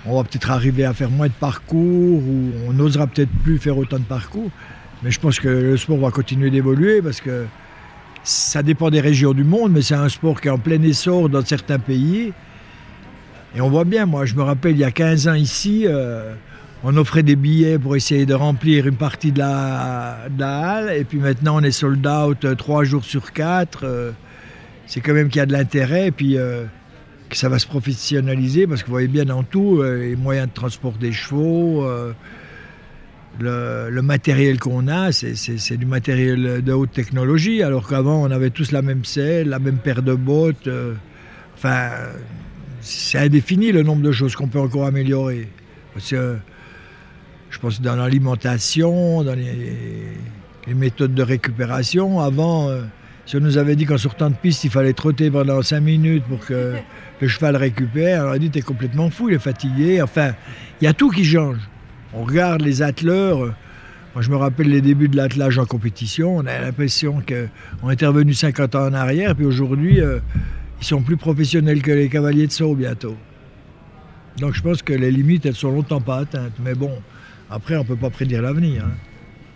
On 0.07 0.16
va 0.16 0.25
peut-être 0.25 0.50
arriver 0.50 0.85
à 0.85 0.95
faire 0.95 1.11
moins 1.11 1.26
de 1.26 1.33
parcours 1.33 1.78
ou 1.78 2.52
on 2.69 2.73
n'osera 2.73 3.07
peut-être 3.07 3.30
plus 3.45 3.59
faire 3.59 3.76
autant 3.76 3.99
de 3.99 4.04
parcours. 4.04 4.50
Mais 5.02 5.11
je 5.11 5.21
pense 5.21 5.40
que 5.40 5.49
le 5.49 5.76
sport 5.76 5.99
va 5.99 6.11
continuer 6.11 6.50
d'évoluer 6.50 7.02
parce 7.02 7.21
que 7.21 7.47
ça 8.23 8.62
dépend 8.62 8.90
des 8.90 9.00
régions 9.00 9.33
du 9.33 9.45
monde, 9.45 9.73
mais 9.73 9.83
c'est 9.83 9.95
un 9.95 10.09
sport 10.09 10.40
qui 10.40 10.49
est 10.49 10.50
en 10.50 10.59
plein 10.59 10.80
essor 10.83 11.28
dans 11.28 11.45
certains 11.45 11.78
pays. 11.78 12.33
Et 13.54 13.61
on 13.61 13.69
voit 13.69 13.85
bien, 13.85 14.07
moi 14.07 14.26
je 14.26 14.35
me 14.35 14.42
rappelle 14.42 14.73
il 14.73 14.78
y 14.78 14.85
a 14.85 14.90
15 14.90 15.28
ans 15.28 15.35
ici, 15.35 15.85
euh, 15.87 16.35
on 16.85 16.97
offrait 16.97 17.23
des 17.23 17.37
billets 17.37 17.78
pour 17.78 17.97
essayer 17.97 18.26
de 18.26 18.35
remplir 18.35 18.87
une 18.87 18.97
partie 18.97 19.33
de 19.33 19.38
la, 19.40 20.19
halle, 20.38 20.92
et 20.97 21.04
puis 21.04 21.19
maintenant 21.19 21.57
on 21.57 21.62
est 21.62 21.73
sold 21.73 22.07
out 22.07 22.45
euh, 22.45 22.54
trois 22.54 22.85
jours 22.85 23.04
sur 23.04 23.33
quatre. 23.33 23.85
Euh, 23.85 24.12
c'est 24.87 25.00
quand 25.00 25.14
même 25.14 25.28
qu'il 25.28 25.38
y 25.38 25.42
a 25.42 25.47
de 25.47 25.52
l'intérêt, 25.52 26.11
puis 26.11 26.37
que 27.30 27.37
ça 27.37 27.49
va 27.49 27.58
se 27.58 27.66
professionnaliser, 27.66 28.66
parce 28.66 28.82
que 28.82 28.88
vous 28.88 28.92
voyez 28.92 29.08
bien 29.08 29.25
dans 29.25 29.42
tout, 29.42 29.82
les 29.82 30.16
moyens 30.16 30.49
de 30.49 30.52
transport 30.52 30.92
des 30.92 31.12
chevaux, 31.12 31.87
le, 33.38 34.02
matériel 34.02 34.58
qu'on 34.58 34.88
a, 34.88 35.12
c'est 35.12 35.76
du 35.76 35.87
matériel 35.87 36.62
de 36.62 36.72
haute 36.72 36.92
technologie, 36.92 37.62
alors 37.62 37.88
qu'avant, 37.88 38.22
on 38.22 38.30
avait 38.30 38.50
tous 38.50 38.72
la 38.72 38.82
même 38.82 39.04
selle, 39.04 39.49
la 39.49 39.58
même 39.58 39.78
paire 39.78 40.02
de 40.02 40.14
bottes. 40.14 40.66
Euh, 40.66 40.94
enfin, 41.54 41.90
c'est 42.80 43.18
indéfini 43.18 43.72
le 43.72 43.82
nombre 43.82 44.02
de 44.02 44.12
choses 44.12 44.34
qu'on 44.34 44.49
peut 44.49 44.60
encore 44.60 44.87
améliorer. 44.87 45.49
Parce 45.94 46.10
que, 46.10 46.37
je 47.50 47.58
pense 47.58 47.80
dans 47.80 47.96
l'alimentation, 47.96 49.22
dans 49.22 49.34
les, 49.34 50.75
méthodes 50.75 51.14
de 51.14 51.22
récupération, 51.22 52.20
avant, 52.20 52.68
euh, 52.68 52.82
si 53.26 53.37
on 53.37 53.40
nous 53.40 53.58
avait 53.58 53.75
dit 53.75 53.87
qu'en 53.87 53.99
sortant 53.99 54.30
de 54.30 54.37
piste, 54.37 54.62
il 54.64 54.70
fallait 54.70 54.92
trotter 54.92 55.30
pendant 55.30 55.60
5 55.62 55.80
minutes 55.80 56.25
pour 56.25 56.38
que 56.40 56.75
le 57.20 57.28
cheval 57.28 57.56
récupère, 57.56 58.24
on 58.24 58.28
aurait 58.28 58.38
dit, 58.38 58.50
t'es 58.50 58.62
complètement 58.62 59.10
fou, 59.10 59.28
il 59.28 59.34
est 59.34 59.38
fatigué. 59.38 60.00
Enfin, 60.02 60.32
il 60.80 60.84
y 60.84 60.88
a 60.88 60.94
tout 60.94 61.10
qui 61.10 61.24
change. 61.24 61.58
On 62.14 62.24
regarde 62.24 62.62
les 62.62 62.82
atteleurs. 62.82 63.38
Moi, 64.14 64.22
je 64.22 64.30
me 64.30 64.36
rappelle 64.36 64.68
les 64.68 64.80
débuts 64.80 65.08
de 65.08 65.16
l'attelage 65.16 65.58
en 65.58 65.66
compétition. 65.66 66.36
On 66.36 66.46
a 66.46 66.58
l'impression 66.58 67.22
qu'on 67.26 67.90
est 67.90 68.06
revenu 68.06 68.34
50 68.34 68.74
ans 68.74 68.86
en 68.86 68.94
arrière, 68.94 69.36
puis 69.36 69.44
aujourd'hui, 69.44 70.00
euh, 70.00 70.18
ils 70.80 70.86
sont 70.86 71.02
plus 71.02 71.16
professionnels 71.16 71.82
que 71.82 71.92
les 71.92 72.08
cavaliers 72.08 72.46
de 72.46 72.52
saut 72.52 72.74
bientôt. 72.74 73.16
Donc, 74.38 74.54
je 74.54 74.62
pense 74.62 74.82
que 74.82 74.92
les 74.92 75.10
limites, 75.10 75.46
elles 75.46 75.54
sont 75.54 75.70
longtemps 75.70 76.00
pas 76.00 76.20
atteintes. 76.20 76.54
Mais 76.64 76.74
bon, 76.74 76.92
après, 77.50 77.76
on 77.76 77.82
ne 77.82 77.86
peut 77.86 77.96
pas 77.96 78.10
prédire 78.10 78.42
l'avenir. 78.42 78.84
Hein. 78.84 78.94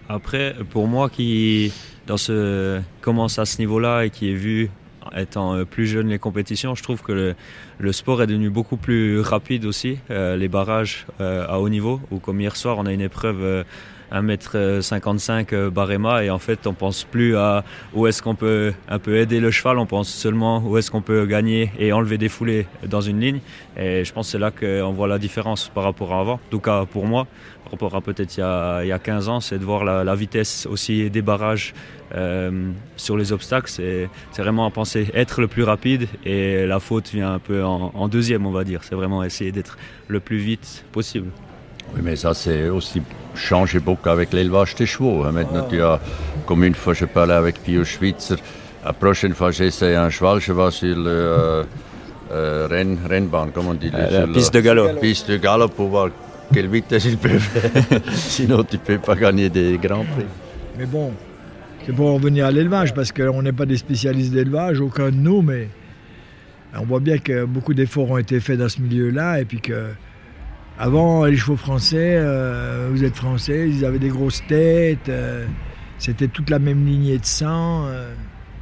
Après, 0.08 0.54
pour 0.70 0.86
moi 0.86 1.08
qui 1.08 1.72
dans 2.06 2.16
ce, 2.16 2.80
commence 3.00 3.38
à 3.38 3.46
ce 3.46 3.58
niveau-là 3.58 4.04
et 4.04 4.10
qui 4.10 4.30
est 4.30 4.34
vu 4.34 4.70
étant 5.16 5.54
euh, 5.54 5.64
plus 5.64 5.86
jeune 5.86 6.08
les 6.08 6.18
compétitions, 6.18 6.74
je 6.74 6.82
trouve 6.82 7.02
que 7.02 7.34
le, 7.78 7.92
sport 7.92 8.22
est 8.22 8.26
devenu 8.26 8.50
beaucoup 8.50 8.76
plus 8.76 9.20
rapide 9.20 9.64
aussi. 9.64 9.98
Euh, 10.10 10.36
les 10.36 10.48
barrages 10.48 11.06
euh, 11.20 11.46
à 11.48 11.58
haut 11.58 11.68
niveau, 11.68 12.00
ou 12.10 12.18
comme 12.18 12.40
hier 12.40 12.56
soir, 12.56 12.78
on 12.78 12.86
a 12.86 12.92
une 12.92 13.00
épreuve 13.00 13.64
1m55 14.14 15.68
barema 15.70 16.24
et 16.24 16.30
en 16.30 16.38
fait 16.38 16.66
on 16.66 16.72
pense 16.72 17.04
plus 17.04 17.36
à 17.36 17.64
où 17.94 18.06
est-ce 18.06 18.22
qu'on 18.22 18.34
peut 18.34 18.72
un 18.88 18.98
peu 18.98 19.16
aider 19.16 19.40
le 19.40 19.50
cheval, 19.50 19.78
on 19.78 19.86
pense 19.86 20.08
seulement 20.08 20.62
où 20.64 20.78
est-ce 20.78 20.90
qu'on 20.90 21.02
peut 21.02 21.26
gagner 21.26 21.72
et 21.78 21.92
enlever 21.92 22.18
des 22.18 22.28
foulées 22.28 22.66
dans 22.86 23.00
une 23.00 23.20
ligne. 23.20 23.40
Et 23.76 24.04
je 24.04 24.12
pense 24.12 24.26
que 24.26 24.32
c'est 24.32 24.38
là 24.38 24.50
qu'on 24.50 24.92
voit 24.92 25.08
la 25.08 25.18
différence 25.18 25.68
par 25.68 25.84
rapport 25.84 26.12
à 26.14 26.20
avant, 26.20 26.34
en 26.34 26.40
tout 26.50 26.60
cas 26.60 26.84
pour 26.84 27.06
moi, 27.06 27.26
par 27.64 27.72
rapport 27.72 27.94
à 27.94 28.00
peut-être 28.00 28.36
il, 28.36 28.44
il, 28.82 28.88
y 28.88 28.92
a 28.92 28.98
15 28.98 29.28
ans, 29.28 29.40
c'est 29.40 29.58
de 29.58 29.64
voir 29.64 29.84
la, 29.84 30.14
vitesse 30.14 30.66
aussi 30.66 31.10
des 31.10 31.22
barrages 31.22 31.74
euh, 32.14 32.70
sur 32.96 33.16
les 33.16 33.32
obstacles, 33.32 33.70
c'est 33.70 34.08
vraiment 34.38 34.66
à 34.66 34.70
penser 34.70 35.10
être 35.14 35.40
le 35.40 35.48
plus 35.48 35.64
rapide 35.64 36.06
et 36.24 36.66
la 36.66 36.78
faute 36.78 37.10
vient 37.10 37.34
un 37.34 37.38
peu 37.38 37.64
en 37.64 38.08
deuxième 38.08 38.46
on 38.46 38.52
va 38.52 38.64
dire, 38.64 38.80
c'est 38.84 38.94
vraiment 38.94 39.24
essayer 39.24 39.50
d'être 39.52 39.76
le 40.08 40.20
plus 40.20 40.38
vite 40.38 40.84
possible. 40.92 41.30
Oui, 41.94 42.00
mais 42.02 42.16
ça, 42.16 42.34
c'est 42.34 42.68
aussi 42.68 43.02
changé 43.34 43.78
beaucoup 43.80 44.08
avec 44.08 44.32
l'élevage 44.32 44.74
des 44.74 44.86
chevaux. 44.86 45.24
Hein. 45.24 45.32
Maintenant, 45.32 45.66
tu 45.68 45.80
as, 45.82 46.00
comme 46.46 46.64
une 46.64 46.74
fois, 46.74 46.94
je 46.94 47.04
parlais 47.04 47.34
avec 47.34 47.62
Pio 47.62 47.84
Schwitzer. 47.84 48.36
La 48.84 48.92
prochaine 48.92 49.34
fois, 49.34 49.50
j'essaie 49.50 49.96
un 49.96 50.10
cheval, 50.10 50.40
je 50.40 50.52
vais 50.52 50.70
sur 50.70 50.96
le 50.96 51.04
euh, 51.06 51.64
euh, 52.32 52.68
Renn, 52.70 52.98
Rennbahn, 53.08 53.50
comment 53.52 53.70
on 53.70 53.74
dit 53.74 53.90
La 53.90 54.26
piste 54.26 54.54
de 54.54 54.60
galop. 54.60 54.88
Piste 55.00 55.30
de 55.30 55.36
galop 55.36 55.68
pour 55.68 55.88
voir 55.88 56.08
quelle 56.52 56.68
vitesse 56.68 57.06
il 57.06 57.16
peut 57.16 57.38
faire. 57.38 58.00
Sinon, 58.12 58.62
tu 58.64 58.76
ne 58.76 58.80
peux 58.80 58.98
pas 58.98 59.14
gagner 59.14 59.48
des 59.48 59.78
grands 59.78 60.04
prix. 60.04 60.26
Mais 60.78 60.86
bon, 60.86 61.12
c'est 61.86 61.92
pour 61.92 62.12
revenir 62.12 62.46
à 62.46 62.50
l'élevage, 62.50 62.94
parce 62.94 63.12
qu'on 63.12 63.42
n'est 63.42 63.52
pas 63.52 63.66
des 63.66 63.76
spécialistes 63.76 64.32
d'élevage, 64.32 64.80
aucun 64.80 65.10
de 65.10 65.16
nous, 65.16 65.42
mais 65.42 65.68
on 66.78 66.84
voit 66.84 67.00
bien 67.00 67.18
que 67.18 67.44
beaucoup 67.44 67.74
d'efforts 67.74 68.10
ont 68.10 68.18
été 68.18 68.40
faits 68.40 68.58
dans 68.58 68.68
ce 68.68 68.80
milieu-là, 68.80 69.40
et 69.40 69.44
puis 69.44 69.60
que 69.60 69.90
avant, 70.78 71.24
les 71.24 71.36
chevaux 71.36 71.56
français, 71.56 72.16
euh, 72.18 72.88
vous 72.90 73.04
êtes 73.04 73.14
français, 73.14 73.68
ils 73.68 73.84
avaient 73.84 74.00
des 74.00 74.08
grosses 74.08 74.44
têtes, 74.48 75.08
euh, 75.08 75.46
c'était 75.98 76.26
toute 76.26 76.50
la 76.50 76.58
même 76.58 76.84
lignée 76.84 77.18
de 77.18 77.24
sang. 77.24 77.86
Euh. 77.86 78.12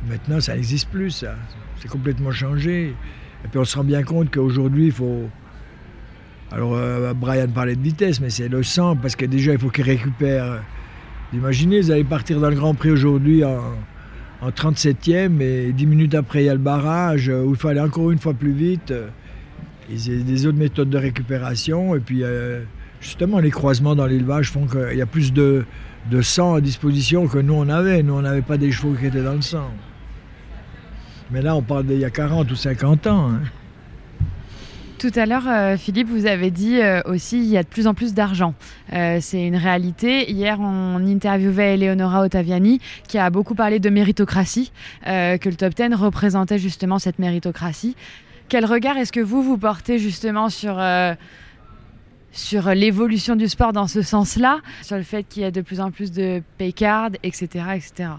maintenant, 0.06 0.38
ça 0.38 0.54
n'existe 0.54 0.90
plus, 0.90 1.10
ça. 1.10 1.34
C'est 1.80 1.88
complètement 1.88 2.30
changé. 2.30 2.94
Et 3.44 3.48
puis 3.48 3.58
on 3.58 3.64
se 3.64 3.76
rend 3.76 3.84
bien 3.84 4.02
compte 4.02 4.30
qu'aujourd'hui, 4.30 4.86
il 4.86 4.92
faut. 4.92 5.28
Alors, 6.50 6.76
Brian 7.14 7.48
parlait 7.48 7.76
de 7.76 7.80
vitesse, 7.80 8.20
mais 8.20 8.28
c'est 8.28 8.48
le 8.48 8.62
sang, 8.62 8.94
parce 8.94 9.16
que 9.16 9.24
déjà, 9.24 9.52
il 9.52 9.58
faut 9.58 9.70
qu'il 9.70 9.84
récupère. 9.84 10.62
Imaginez, 11.32 11.80
vous 11.80 11.90
allez 11.90 12.04
partir 12.04 12.40
dans 12.40 12.50
le 12.50 12.54
Grand 12.54 12.74
Prix 12.74 12.90
aujourd'hui 12.90 13.42
en, 13.42 13.62
en 14.42 14.50
37e, 14.50 15.40
et 15.40 15.72
10 15.72 15.86
minutes 15.86 16.14
après, 16.14 16.42
il 16.42 16.46
y 16.46 16.50
a 16.50 16.52
le 16.52 16.58
barrage, 16.58 17.28
où 17.30 17.52
il 17.52 17.56
faut 17.56 17.68
aller 17.68 17.80
encore 17.80 18.10
une 18.10 18.18
fois 18.18 18.34
plus 18.34 18.52
vite. 18.52 18.92
Il 19.90 20.24
des 20.24 20.46
autres 20.46 20.58
méthodes 20.58 20.90
de 20.90 20.98
récupération. 20.98 21.96
Et 21.96 22.00
puis, 22.00 22.22
euh, 22.22 22.62
justement, 23.00 23.38
les 23.38 23.50
croisements 23.50 23.94
dans 23.94 24.06
l'élevage 24.06 24.50
font 24.50 24.66
qu'il 24.66 24.96
y 24.96 25.02
a 25.02 25.06
plus 25.06 25.32
de, 25.32 25.64
sang 26.22 26.54
à 26.54 26.60
disposition 26.60 27.26
que 27.26 27.38
nous, 27.38 27.54
on 27.54 27.68
avait. 27.68 28.02
Nous, 28.02 28.14
on 28.14 28.22
n'avait 28.22 28.42
pas 28.42 28.58
des 28.58 28.70
chevaux 28.70 28.94
qui 28.94 29.06
étaient 29.06 29.22
dans 29.22 29.34
le 29.34 29.42
sang. 29.42 29.70
Mais 31.30 31.42
là, 31.42 31.56
on 31.56 31.62
parle 31.62 31.86
d'il 31.86 31.98
y 31.98 32.04
a 32.04 32.10
40 32.10 32.50
ou 32.50 32.56
50 32.56 33.06
ans. 33.06 33.30
Hein. 33.30 33.40
Tout 34.98 35.10
à 35.16 35.26
l'heure, 35.26 35.48
euh, 35.48 35.76
Philippe, 35.76 36.08
vous 36.08 36.26
avez 36.26 36.52
dit 36.52 36.80
euh, 36.80 37.00
aussi 37.06 37.38
il 37.38 37.46
y 37.46 37.56
a 37.56 37.64
de 37.64 37.68
plus 37.68 37.88
en 37.88 37.94
plus 37.94 38.14
d'argent. 38.14 38.54
c'est 38.88 39.44
une 39.44 39.56
réalité. 39.56 40.30
Hier, 40.30 40.60
on 40.60 41.04
interviewait 41.04 41.74
Eleonora 41.74 42.22
Ottaviani 42.22 42.80
qui 43.08 43.18
a 43.18 43.28
beaucoup 43.30 43.56
parlé 43.56 43.80
de 43.80 43.90
méritocratie, 43.90 44.70
que 45.04 45.48
le 45.48 45.56
top 45.56 45.74
10 45.74 45.94
représentait 45.94 46.58
justement 46.58 47.00
cette 47.00 47.18
méritocratie. 47.18 47.96
Quel 48.52 48.66
regard 48.66 48.98
est-ce 48.98 49.12
que 49.12 49.20
vous, 49.20 49.42
vous 49.42 49.56
portez 49.56 49.98
justement 49.98 50.50
sur, 50.50 50.78
euh, 50.78 51.14
sur 52.32 52.68
l'évolution 52.68 53.34
du 53.34 53.48
sport 53.48 53.72
dans 53.72 53.86
ce 53.86 54.02
sens-là, 54.02 54.60
sur 54.82 54.98
le 54.98 55.04
fait 55.04 55.22
qu'il 55.26 55.40
y 55.40 55.46
a 55.46 55.50
de 55.50 55.62
plus 55.62 55.80
en 55.80 55.90
plus 55.90 56.12
de 56.12 56.42
pay 56.58 56.74
cards, 56.74 57.12
etc. 57.22 57.46
etc. 57.76 58.10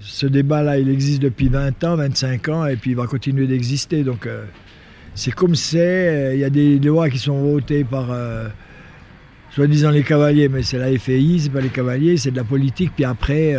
Ce 0.00 0.26
débat-là, 0.26 0.80
il 0.80 0.88
existe 0.88 1.22
depuis 1.22 1.46
20 1.46 1.84
ans, 1.84 1.94
25 1.94 2.48
ans, 2.48 2.66
et 2.66 2.74
puis 2.74 2.90
il 2.90 2.96
va 2.96 3.06
continuer 3.06 3.46
d'exister. 3.46 4.02
Donc 4.02 4.26
euh, 4.26 4.46
c'est 5.14 5.30
comme 5.30 5.54
c'est, 5.54 5.78
euh, 5.78 6.34
il 6.34 6.40
y 6.40 6.44
a 6.44 6.50
des 6.50 6.80
lois 6.80 7.08
qui 7.08 7.18
sont 7.18 7.40
votées 7.40 7.84
par 7.84 8.08
soi-disant 9.52 9.90
les 9.90 10.02
cavaliers, 10.02 10.48
mais 10.48 10.64
c'est 10.64 10.78
la 10.78 10.90
FAI, 10.98 11.38
c'est 11.38 11.50
pas 11.50 11.60
les 11.60 11.68
cavaliers, 11.68 12.16
c'est 12.16 12.32
de 12.32 12.36
la 12.36 12.42
politique. 12.42 12.90
Puis 12.96 13.04
après, 13.04 13.54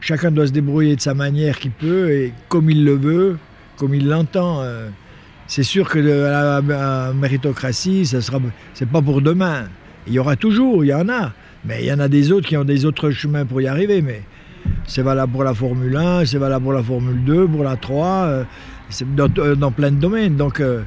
chacun 0.00 0.30
doit 0.30 0.46
se 0.46 0.52
débrouiller 0.52 0.96
de 0.96 1.02
sa 1.02 1.12
manière 1.12 1.58
qu'il 1.58 1.72
peut 1.72 2.10
et 2.10 2.32
comme 2.48 2.70
il 2.70 2.86
le 2.86 2.94
veut, 2.94 3.36
comme 3.76 3.94
il 3.94 4.08
l'entend 4.08 4.62
c'est 5.50 5.64
sûr 5.64 5.88
que 5.88 5.98
la, 5.98 7.12
méritocratie, 7.12 8.06
ce 8.06 8.18
c'est 8.72 8.88
pas 8.88 9.02
pour 9.02 9.20
demain. 9.20 9.64
Il 10.06 10.12
y 10.12 10.20
aura 10.20 10.36
toujours, 10.36 10.84
il 10.84 10.88
y 10.88 10.94
en 10.94 11.08
a, 11.08 11.32
mais 11.64 11.82
il 11.82 11.86
y 11.86 11.92
en 11.92 11.98
a 11.98 12.06
des 12.06 12.30
autres 12.30 12.46
qui 12.46 12.56
ont 12.56 12.62
des 12.62 12.84
autres 12.84 13.10
chemins 13.10 13.44
pour 13.44 13.60
y 13.60 13.66
arriver. 13.66 14.00
Mais 14.00 14.22
c'est 14.86 15.02
valable 15.02 15.32
pour 15.32 15.42
la 15.42 15.52
Formule 15.52 15.96
1, 15.96 16.24
c'est 16.26 16.38
valable 16.38 16.62
pour 16.62 16.72
la 16.72 16.84
Formule 16.84 17.24
2, 17.24 17.48
pour 17.48 17.64
la 17.64 17.74
3, 17.74 18.06
euh, 18.06 18.44
euh, 19.02 19.56
dans, 19.56 19.72
plein 19.72 19.90
de 19.90 19.96
domaines. 19.96 20.36
Donc, 20.36 20.60
euh, 20.60 20.82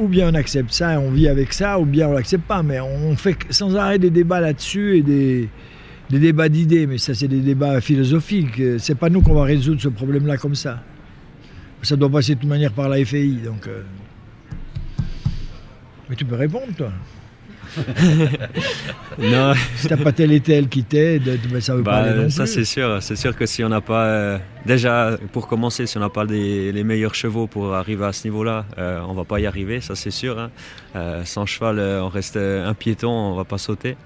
ou 0.00 0.08
bien 0.08 0.32
on 0.32 0.34
accepte 0.34 0.72
ça 0.72 0.94
et 0.94 0.96
on 0.96 1.12
vit 1.12 1.28
avec 1.28 1.52
ça, 1.52 1.78
ou 1.78 1.84
bien 1.84 2.08
on 2.08 2.12
l'accepte 2.12 2.48
pas. 2.48 2.64
Mais 2.64 2.80
on 2.80 3.14
fait 3.14 3.36
sans 3.50 3.76
arrêt 3.76 4.00
des 4.00 4.10
débats 4.10 4.40
là-dessus 4.40 4.96
et 4.96 5.02
des, 5.02 5.48
des 6.10 6.18
débats 6.18 6.48
d'idées. 6.48 6.88
Mais 6.88 6.98
ça, 6.98 7.14
c'est 7.14 7.28
des 7.28 7.38
débats 7.38 7.80
philosophiques. 7.80 8.60
C'est 8.78 8.96
pas 8.96 9.10
nous 9.10 9.20
qu'on 9.20 9.34
va 9.34 9.44
résoudre 9.44 9.80
ce 9.80 9.88
problème-là 9.88 10.38
comme 10.38 10.56
ça. 10.56 10.82
Ça 11.82 11.96
doit 11.96 12.10
passer 12.10 12.34
de 12.34 12.40
toute 12.40 12.48
manière 12.48 12.72
par 12.72 12.88
la 12.88 13.04
FAI. 13.04 13.38
Donc, 13.44 13.66
euh. 13.66 13.82
Mais 16.08 16.16
tu 16.16 16.24
peux 16.24 16.36
répondre, 16.36 16.74
toi. 16.76 16.90
non. 19.18 19.54
Si 19.76 19.88
t'as 19.88 19.96
pas 19.96 20.12
tel 20.12 20.32
et 20.32 20.40
tel 20.40 20.68
qui 20.68 20.82
t'aide, 20.82 21.38
ben, 21.48 21.60
ça 21.60 21.74
veut 21.74 21.82
bah, 21.82 21.92
pas 21.92 21.98
aller 21.98 22.22
non 22.22 22.30
Ça 22.30 22.46
c'est 22.46 22.64
sûr. 22.64 23.02
C'est 23.02 23.16
sûr 23.16 23.36
que 23.36 23.46
si 23.46 23.62
on 23.64 23.68
n'a 23.68 23.80
pas, 23.80 24.06
euh, 24.06 24.38
déjà 24.66 25.16
pour 25.32 25.46
commencer, 25.46 25.86
si 25.86 25.96
on 25.96 26.00
n'a 26.00 26.08
pas 26.08 26.26
des, 26.26 26.72
les 26.72 26.84
meilleurs 26.84 27.14
chevaux 27.14 27.46
pour 27.46 27.74
arriver 27.74 28.04
à 28.04 28.12
ce 28.12 28.26
niveau-là, 28.26 28.66
euh, 28.78 29.00
on 29.08 29.12
va 29.12 29.24
pas 29.24 29.40
y 29.40 29.46
arriver, 29.46 29.80
ça 29.80 29.94
c'est 29.94 30.10
sûr. 30.10 30.38
Hein. 30.38 30.50
Euh, 30.96 31.24
sans 31.24 31.46
cheval, 31.46 31.78
on 31.78 32.08
reste 32.08 32.36
un 32.36 32.74
piéton, 32.74 33.10
on 33.10 33.34
va 33.34 33.44
pas 33.44 33.58
sauter. 33.58 33.96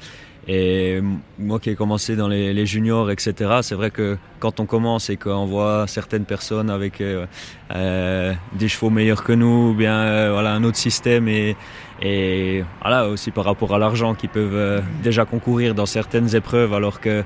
Et 0.46 1.00
moi 1.38 1.58
qui 1.58 1.70
ai 1.70 1.74
commencé 1.74 2.16
dans 2.16 2.28
les, 2.28 2.66
juniors, 2.66 3.10
etc., 3.10 3.60
c'est 3.62 3.74
vrai 3.74 3.90
que 3.90 4.18
quand 4.40 4.60
on 4.60 4.66
commence 4.66 5.08
et 5.08 5.16
qu'on 5.16 5.46
voit 5.46 5.86
certaines 5.86 6.24
personnes 6.24 6.70
avec 6.70 7.00
euh, 7.00 7.26
euh, 7.74 8.34
des 8.52 8.68
chevaux 8.68 8.90
meilleurs 8.90 9.24
que 9.24 9.32
nous, 9.32 9.70
ou 9.70 9.74
bien 9.74 9.94
euh, 9.94 10.30
voilà, 10.32 10.52
un 10.52 10.64
autre 10.64 10.76
système, 10.76 11.28
et, 11.28 11.56
et 12.02 12.62
voilà, 12.82 13.08
aussi 13.08 13.30
par 13.30 13.44
rapport 13.44 13.74
à 13.74 13.78
l'argent, 13.78 14.14
qui 14.14 14.28
peuvent 14.28 14.54
euh, 14.54 14.80
déjà 15.02 15.24
concourir 15.24 15.74
dans 15.74 15.86
certaines 15.86 16.34
épreuves, 16.34 16.74
alors 16.74 17.00
que 17.00 17.24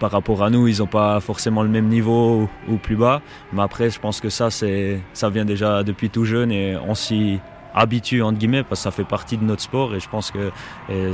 par 0.00 0.10
rapport 0.10 0.42
à 0.42 0.50
nous, 0.50 0.68
ils 0.68 0.78
n'ont 0.78 0.86
pas 0.86 1.20
forcément 1.20 1.62
le 1.62 1.68
même 1.68 1.86
niveau 1.86 2.48
ou, 2.68 2.72
ou, 2.72 2.76
plus 2.76 2.96
bas. 2.96 3.20
Mais 3.52 3.62
après, 3.62 3.90
je 3.90 4.00
pense 4.00 4.20
que 4.20 4.30
ça, 4.30 4.48
ça 4.50 5.30
vient 5.30 5.44
déjà 5.44 5.82
depuis 5.82 6.10
tout 6.10 6.24
jeune 6.24 6.50
et 6.50 6.76
on 6.76 6.94
s'y 6.94 7.40
habitue 7.74 8.22
entre 8.22 8.38
guillemets 8.38 8.62
parce 8.62 8.80
que 8.80 8.84
ça 8.84 8.90
fait 8.90 9.04
partie 9.04 9.36
de 9.36 9.44
notre 9.44 9.62
sport 9.62 9.94
et 9.94 10.00
je 10.00 10.08
pense 10.08 10.30
que 10.30 10.50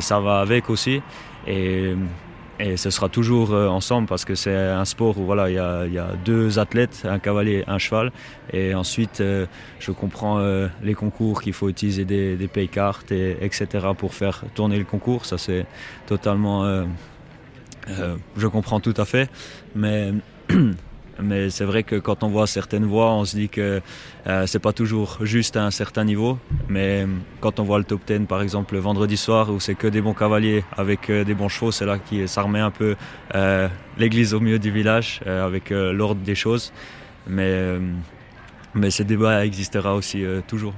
ça 0.00 0.20
va 0.20 0.40
avec 0.40 0.70
aussi. 0.70 1.02
Et, 1.46 1.94
et 2.60 2.76
ce 2.76 2.90
sera 2.90 3.08
toujours 3.08 3.52
euh, 3.52 3.68
ensemble 3.68 4.08
parce 4.08 4.24
que 4.24 4.34
c'est 4.34 4.54
un 4.54 4.84
sport 4.84 5.16
où 5.18 5.24
voilà 5.24 5.48
il 5.48 5.54
y 5.54 5.58
a, 5.58 5.86
y 5.86 5.98
a, 5.98 6.14
deux 6.24 6.58
athlètes 6.58 7.04
un 7.08 7.18
cavalier 7.18 7.64
un 7.68 7.78
cheval. 7.78 8.10
Et 8.52 8.74
ensuite 8.74 9.20
euh, 9.20 9.46
je 9.78 9.92
comprends 9.92 10.38
euh, 10.38 10.66
les 10.82 10.94
concours 10.94 11.40
qu'il 11.40 11.52
faut 11.52 11.68
utiliser 11.68 12.04
des, 12.04 12.36
des 12.36 12.48
pay 12.48 12.66
cards 12.66 13.02
et 13.10 13.36
etc 13.42 13.88
pour 13.96 14.14
faire 14.14 14.42
tourner 14.54 14.78
le 14.78 14.84
concours. 14.84 15.24
Ça 15.24 15.38
c'est 15.38 15.66
totalement 16.06 16.84
je 18.36 18.46
comprends 18.46 18.80
tout 18.80 18.94
à 18.96 19.04
fait. 19.04 19.30
Mais 19.76 20.12
mais 21.20 21.50
c'est 21.50 21.64
vrai 21.64 21.82
que 21.82 21.96
quand 21.96 22.22
on 22.22 22.28
voit 22.28 22.46
certaines 22.46 22.84
voix, 22.84 23.12
on 23.12 23.24
se 23.24 23.36
dit 23.36 23.48
que 23.48 23.80
euh, 24.26 24.46
c'est 24.46 24.58
pas 24.58 24.72
toujours 24.72 25.18
juste 25.22 25.56
à 25.56 25.64
un 25.64 25.70
certain 25.70 26.04
niveau. 26.04 26.38
Mais 26.68 27.06
quand 27.40 27.60
on 27.60 27.64
voit 27.64 27.78
le 27.78 27.84
top 27.84 28.00
10 28.06 28.26
par 28.26 28.42
exemple 28.42 28.74
le 28.74 28.80
vendredi 28.80 29.16
soir 29.16 29.50
où 29.50 29.60
c'est 29.60 29.74
que 29.74 29.86
des 29.86 30.00
bons 30.00 30.14
cavaliers 30.14 30.64
avec 30.76 31.10
euh, 31.10 31.24
des 31.24 31.34
bons 31.34 31.48
chevaux, 31.48 31.72
c'est 31.72 31.86
là 31.86 31.98
qui 31.98 32.26
ça 32.28 32.42
un 32.42 32.70
peu 32.70 32.96
euh, 33.34 33.68
l'église 33.98 34.32
au 34.34 34.40
milieu 34.40 34.58
du 34.58 34.70
village 34.70 35.20
avec 35.26 35.70
l'ordre 35.70 36.22
des 36.22 36.34
choses. 36.34 36.72
Mais 37.26 37.78
mais 38.74 38.90
ce 38.90 39.02
débat 39.02 39.44
existera 39.44 39.94
aussi 39.94 40.24
toujours. 40.46 40.74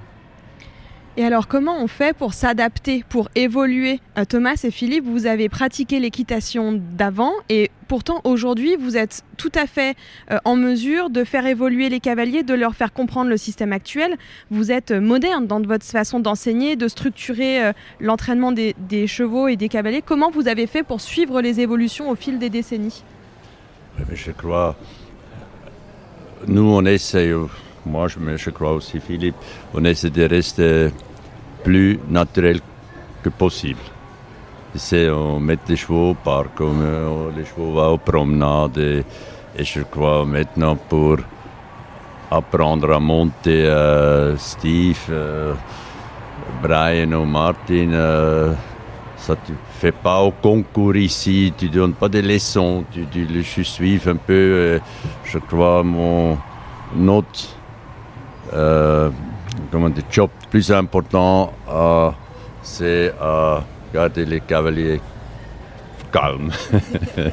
Et 1.20 1.24
alors, 1.26 1.48
comment 1.48 1.76
on 1.78 1.86
fait 1.86 2.16
pour 2.16 2.32
s'adapter, 2.32 3.04
pour 3.06 3.28
évoluer? 3.34 4.00
Thomas 4.30 4.58
et 4.64 4.70
Philippe, 4.70 5.04
vous 5.04 5.26
avez 5.26 5.50
pratiqué 5.50 6.00
l'équitation 6.00 6.80
d'avant 6.96 7.34
et 7.50 7.70
pourtant 7.88 8.22
aujourd'hui, 8.24 8.74
vous 8.80 8.96
êtes 8.96 9.22
tout 9.36 9.52
à 9.54 9.66
fait 9.66 9.98
euh, 10.30 10.38
en 10.46 10.56
mesure 10.56 11.10
de 11.10 11.22
faire 11.24 11.44
évoluer 11.44 11.90
les 11.90 12.00
cavaliers, 12.00 12.42
de 12.42 12.54
leur 12.54 12.74
faire 12.74 12.94
comprendre 12.94 13.28
le 13.28 13.36
système 13.36 13.74
actuel. 13.74 14.16
Vous 14.50 14.72
êtes 14.72 14.92
moderne 14.92 15.46
dans 15.46 15.60
votre 15.60 15.84
façon 15.84 16.20
d'enseigner, 16.20 16.74
de 16.74 16.88
structurer 16.88 17.64
euh, 17.64 17.72
l'entraînement 18.00 18.50
des, 18.50 19.06
chevaux 19.06 19.46
et 19.46 19.56
des 19.56 19.68
cavaliers. 19.68 20.00
Comment 20.00 20.30
vous 20.30 20.48
avez 20.48 20.66
fait 20.66 20.82
pour 20.82 21.02
suivre 21.02 21.42
les 21.42 21.60
évolutions 21.60 22.08
au 22.08 22.14
fil 22.14 22.38
des 22.38 22.48
décennies? 22.48 23.04
Je 24.10 24.30
crois, 24.30 24.74
nous 26.46 26.62
on 26.62 26.86
essaie 26.86 27.30
moi 27.84 28.08
je, 28.08 28.18
je, 28.36 28.50
crois 28.50 28.72
aussi 28.72 29.00
Philippe, 29.00 29.36
on 29.74 29.84
essaie 29.84 30.10
de 30.10 30.22
rester 30.22 30.90
plus 31.62 31.98
naturel 32.08 32.60
que 33.22 33.28
possible. 33.28 33.80
C'est 34.74 35.10
on 35.10 35.40
met 35.40 35.58
les 35.68 35.76
chevaux 35.76 36.10
au 36.10 36.14
parc, 36.14 36.60
on, 36.60 37.30
les 37.36 37.44
chevaux 37.44 37.72
vont 37.72 37.94
aux 37.94 37.98
promenades 37.98 38.78
et, 38.78 39.04
je 39.58 39.82
crois 39.82 40.24
maintenant 40.24 40.76
pour 40.76 41.16
apprendre 42.30 42.92
à 42.92 43.00
monter 43.00 43.66
euh, 43.66 44.36
Steve, 44.36 45.06
euh, 45.10 45.54
Brian 46.62 47.12
ou 47.12 47.24
Martin, 47.24 47.92
euh, 47.92 48.54
ça 49.16 49.34
tu 49.44 49.52
fais 49.80 49.92
pas 49.92 50.20
au 50.20 50.30
concours 50.30 50.94
ici, 50.94 51.52
tu 51.58 51.68
donnes 51.68 51.94
pas 51.94 52.08
des 52.08 52.22
leçons, 52.22 52.84
tu, 52.92 53.06
tu 53.06 53.24
les 53.26 53.42
suives 53.42 54.08
un 54.08 54.16
peu. 54.16 54.80
je 55.24 55.38
crois 55.38 55.82
mon 55.82 56.38
notre 56.94 57.56
euh, 58.52 59.10
comment 59.70 59.88
le 59.88 60.02
job 60.10 60.30
plus 60.50 60.70
important, 60.72 61.52
euh, 61.68 62.10
c'est 62.62 63.14
euh, 63.20 63.60
garder 63.94 64.26
les 64.26 64.40
cavaliers 64.40 65.00
calmes. 66.12 66.50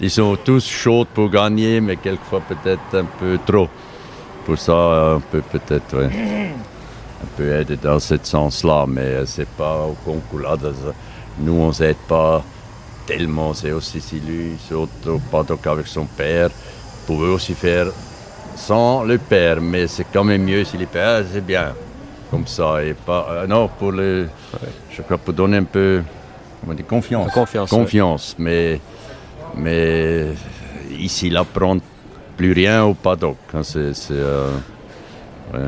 Ils 0.00 0.10
sont 0.10 0.36
tous 0.36 0.66
chauds 0.66 1.04
pour 1.12 1.28
gagner, 1.28 1.80
mais 1.80 1.96
quelquefois 1.96 2.40
peut-être 2.40 2.94
un 2.94 3.04
peu 3.04 3.38
trop. 3.44 3.68
Pour 4.44 4.58
ça, 4.58 5.16
on 5.16 5.20
peut 5.20 5.42
peut-être 5.42 5.96
un 5.96 7.26
peu 7.36 7.54
aider 7.54 7.76
dans 7.76 8.00
ce 8.00 8.16
sens-là, 8.20 8.84
mais 8.88 9.26
c'est 9.26 9.48
pas 9.48 9.82
au 9.82 9.96
concours 10.04 10.40
là. 10.40 10.56
Nous, 11.38 11.52
on 11.52 11.72
s'aide 11.72 11.96
pas 12.08 12.42
tellement. 13.06 13.54
C'est 13.54 13.72
aussi 13.72 14.00
si 14.00 14.18
lui 14.20 14.56
saute 14.68 15.06
au 15.06 15.20
paddock 15.30 15.66
avec 15.66 15.86
son 15.86 16.04
père, 16.04 16.50
pouvait 17.06 17.28
aussi 17.28 17.54
faire 17.54 17.86
sans 18.56 19.04
le 19.04 19.18
père, 19.18 19.60
mais 19.60 19.86
c'est 19.86 20.06
quand 20.12 20.24
même 20.24 20.44
mieux 20.44 20.64
si 20.64 20.76
le 20.76 20.86
père, 20.86 21.24
c'est 21.32 21.44
bien. 21.44 21.72
Comme 22.30 22.46
ça, 22.46 22.82
et 22.82 22.94
pas. 22.94 23.26
Euh, 23.30 23.46
non, 23.46 23.68
pour 23.68 23.92
le. 23.92 24.26
Ouais. 24.54 24.68
Je 24.90 25.02
crois 25.02 25.18
pour 25.18 25.34
donner 25.34 25.58
un 25.58 25.64
peu. 25.64 26.02
Comment 26.62 26.74
confiance. 26.88 27.30
Confiance. 27.30 27.70
Confiance, 27.70 28.36
ouais. 28.38 28.44
mais. 28.44 28.80
Mais. 29.56 30.26
Ici, 30.98 31.26
il 31.26 31.36
apprend 31.36 31.76
plus 32.38 32.52
rien 32.52 32.84
au 32.84 32.94
paddock. 32.94 33.36
Hein, 33.52 33.62
c'est. 33.62 33.92
Euh, 34.10 34.48
ouais. 35.52 35.60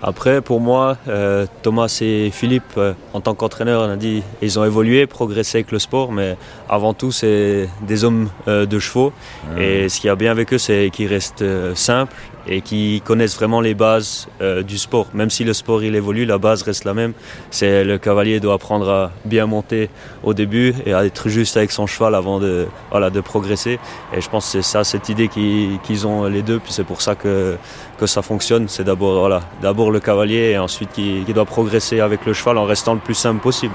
Après, 0.00 0.40
pour 0.42 0.60
moi, 0.60 0.96
euh, 1.08 1.46
Thomas 1.62 1.98
et 2.00 2.30
Philippe, 2.32 2.78
en 3.12 3.20
tant 3.20 3.34
qu'entraîneur, 3.34 3.82
on 3.82 3.90
a 3.90 3.96
dit 3.96 4.22
ils 4.42 4.60
ont 4.60 4.64
évolué, 4.64 5.08
progressé 5.08 5.58
avec 5.58 5.72
le 5.72 5.80
sport, 5.80 6.12
mais 6.12 6.36
avant 6.68 6.94
tout, 6.94 7.10
c'est 7.10 7.68
des 7.80 8.04
hommes 8.04 8.28
de 8.46 8.78
chevaux. 8.78 9.12
Et 9.58 9.88
ce 9.88 10.00
qui 10.00 10.08
a 10.08 10.14
bien 10.14 10.30
avec 10.30 10.52
eux, 10.52 10.58
c'est 10.58 10.90
qu'ils 10.92 11.08
restent 11.08 11.44
simples 11.74 12.14
et 12.46 12.60
qui 12.60 13.02
connaissent 13.04 13.36
vraiment 13.36 13.60
les 13.60 13.74
bases 13.74 14.28
euh, 14.40 14.62
du 14.62 14.78
sport. 14.78 15.06
Même 15.14 15.30
si 15.30 15.44
le 15.44 15.52
sport 15.52 15.82
il 15.82 15.94
évolue, 15.94 16.24
la 16.24 16.38
base 16.38 16.62
reste 16.62 16.84
la 16.84 16.94
même. 16.94 17.12
C'est 17.50 17.84
le 17.84 17.98
cavalier 17.98 18.40
doit 18.40 18.54
apprendre 18.54 18.88
à 18.88 19.12
bien 19.24 19.46
monter 19.46 19.90
au 20.22 20.34
début 20.34 20.74
et 20.86 20.92
à 20.92 21.04
être 21.04 21.28
juste 21.28 21.56
avec 21.56 21.70
son 21.70 21.86
cheval 21.86 22.14
avant 22.14 22.40
de 22.40 22.66
voilà 22.90 23.10
de 23.10 23.20
progresser. 23.20 23.78
Et 24.14 24.20
je 24.20 24.28
pense 24.28 24.46
que 24.46 24.52
c'est 24.52 24.62
ça 24.62 24.84
cette 24.84 25.08
idée 25.08 25.28
qu'ils 25.28 25.78
qu 25.82 26.04
ont 26.04 26.24
les 26.24 26.42
deux. 26.42 26.58
Puis 26.58 26.72
c'est 26.72 26.84
pour 26.84 27.00
ça 27.00 27.14
que 27.14 27.56
que 27.98 28.06
ça 28.06 28.22
fonctionne. 28.22 28.68
C'est 28.68 28.84
d'abord 28.84 29.20
voilà 29.20 29.42
d'abord 29.60 29.90
le 29.90 30.00
cavalier 30.00 30.52
et 30.52 30.58
ensuite 30.58 30.90
qui, 30.92 31.24
doit 31.32 31.44
progresser 31.46 32.00
avec 32.00 32.26
le 32.26 32.34
cheval 32.34 32.58
en 32.58 32.64
restant 32.64 32.94
le 32.94 33.00
plus 33.00 33.14
simple 33.14 33.40
possible. 33.40 33.74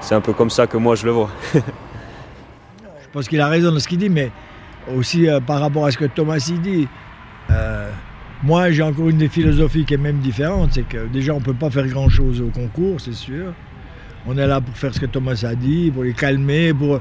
C'est 0.00 0.14
un 0.14 0.20
peu 0.20 0.32
comme 0.32 0.50
ça 0.50 0.66
que 0.66 0.76
moi 0.76 0.94
je 0.94 1.06
le 1.06 1.12
vois. 1.12 1.30
je 1.54 1.60
pense 3.12 3.28
qu'il 3.28 3.40
a 3.40 3.48
raison 3.48 3.72
dans 3.72 3.80
ce 3.80 3.88
qu'il 3.88 3.98
dit, 3.98 4.08
mais 4.08 4.30
aussi 4.94 5.28
euh, 5.28 5.40
par 5.40 5.60
rapport 5.60 5.86
à 5.86 5.90
ce 5.90 5.98
que 5.98 6.04
Thomas 6.04 6.38
dit. 6.38 6.88
Euh, 7.50 7.90
moi, 8.42 8.70
j'ai 8.70 8.82
encore 8.82 9.08
une 9.08 9.18
des 9.18 9.28
philosophies 9.28 9.84
qui 9.84 9.94
est 9.94 9.98
même 9.98 10.18
différente, 10.18 10.72
c'est 10.74 10.86
que 10.86 11.06
déjà, 11.06 11.32
on 11.32 11.40
ne 11.40 11.44
peut 11.44 11.54
pas 11.54 11.70
faire 11.70 11.86
grand-chose 11.86 12.42
au 12.42 12.48
concours, 12.48 13.00
c'est 13.00 13.14
sûr. 13.14 13.54
On 14.26 14.36
est 14.36 14.46
là 14.46 14.60
pour 14.60 14.76
faire 14.76 14.92
ce 14.94 15.00
que 15.00 15.06
Thomas 15.06 15.44
a 15.46 15.54
dit, 15.54 15.90
pour 15.90 16.04
les 16.04 16.12
calmer, 16.12 16.74
pour 16.74 17.00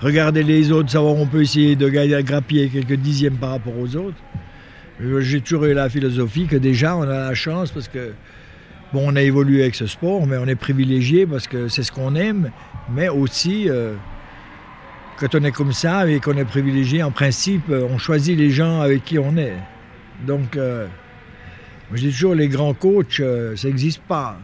regarder 0.00 0.42
les 0.42 0.70
autres, 0.70 0.90
savoir 0.90 1.14
on 1.14 1.26
peut 1.26 1.42
essayer 1.42 1.76
de 1.76 1.88
grappiller 2.20 2.68
quelques 2.68 2.94
dixièmes 2.94 3.36
par 3.36 3.50
rapport 3.50 3.76
aux 3.78 3.96
autres. 3.96 4.16
J'ai 5.18 5.40
toujours 5.40 5.64
eu 5.64 5.74
la 5.74 5.88
philosophie 5.88 6.46
que 6.46 6.56
déjà, 6.56 6.96
on 6.96 7.02
a 7.02 7.06
la 7.06 7.34
chance 7.34 7.72
parce 7.72 7.88
que, 7.88 8.12
bon, 8.92 9.02
on 9.06 9.16
a 9.16 9.22
évolué 9.22 9.62
avec 9.62 9.74
ce 9.74 9.86
sport, 9.86 10.26
mais 10.26 10.36
on 10.36 10.46
est 10.46 10.54
privilégié 10.54 11.26
parce 11.26 11.48
que 11.48 11.68
c'est 11.68 11.82
ce 11.82 11.90
qu'on 11.90 12.14
aime, 12.14 12.50
mais 12.94 13.08
aussi, 13.08 13.68
euh, 13.68 13.94
quand 15.18 15.34
on 15.34 15.42
est 15.42 15.52
comme 15.52 15.72
ça 15.72 16.08
et 16.08 16.20
qu'on 16.20 16.36
est 16.36 16.44
privilégié, 16.44 17.02
en 17.02 17.10
principe, 17.10 17.70
on 17.70 17.98
choisit 17.98 18.38
les 18.38 18.50
gens 18.50 18.80
avec 18.80 19.04
qui 19.04 19.18
on 19.18 19.36
est. 19.36 19.56
Donc, 20.26 20.56
euh, 20.56 20.86
je 21.92 22.00
dis 22.00 22.10
toujours, 22.10 22.34
les 22.34 22.48
grands 22.48 22.74
coachs, 22.74 23.20
euh, 23.20 23.56
ça 23.56 23.68
n'existe 23.68 24.02
pas 24.02 24.38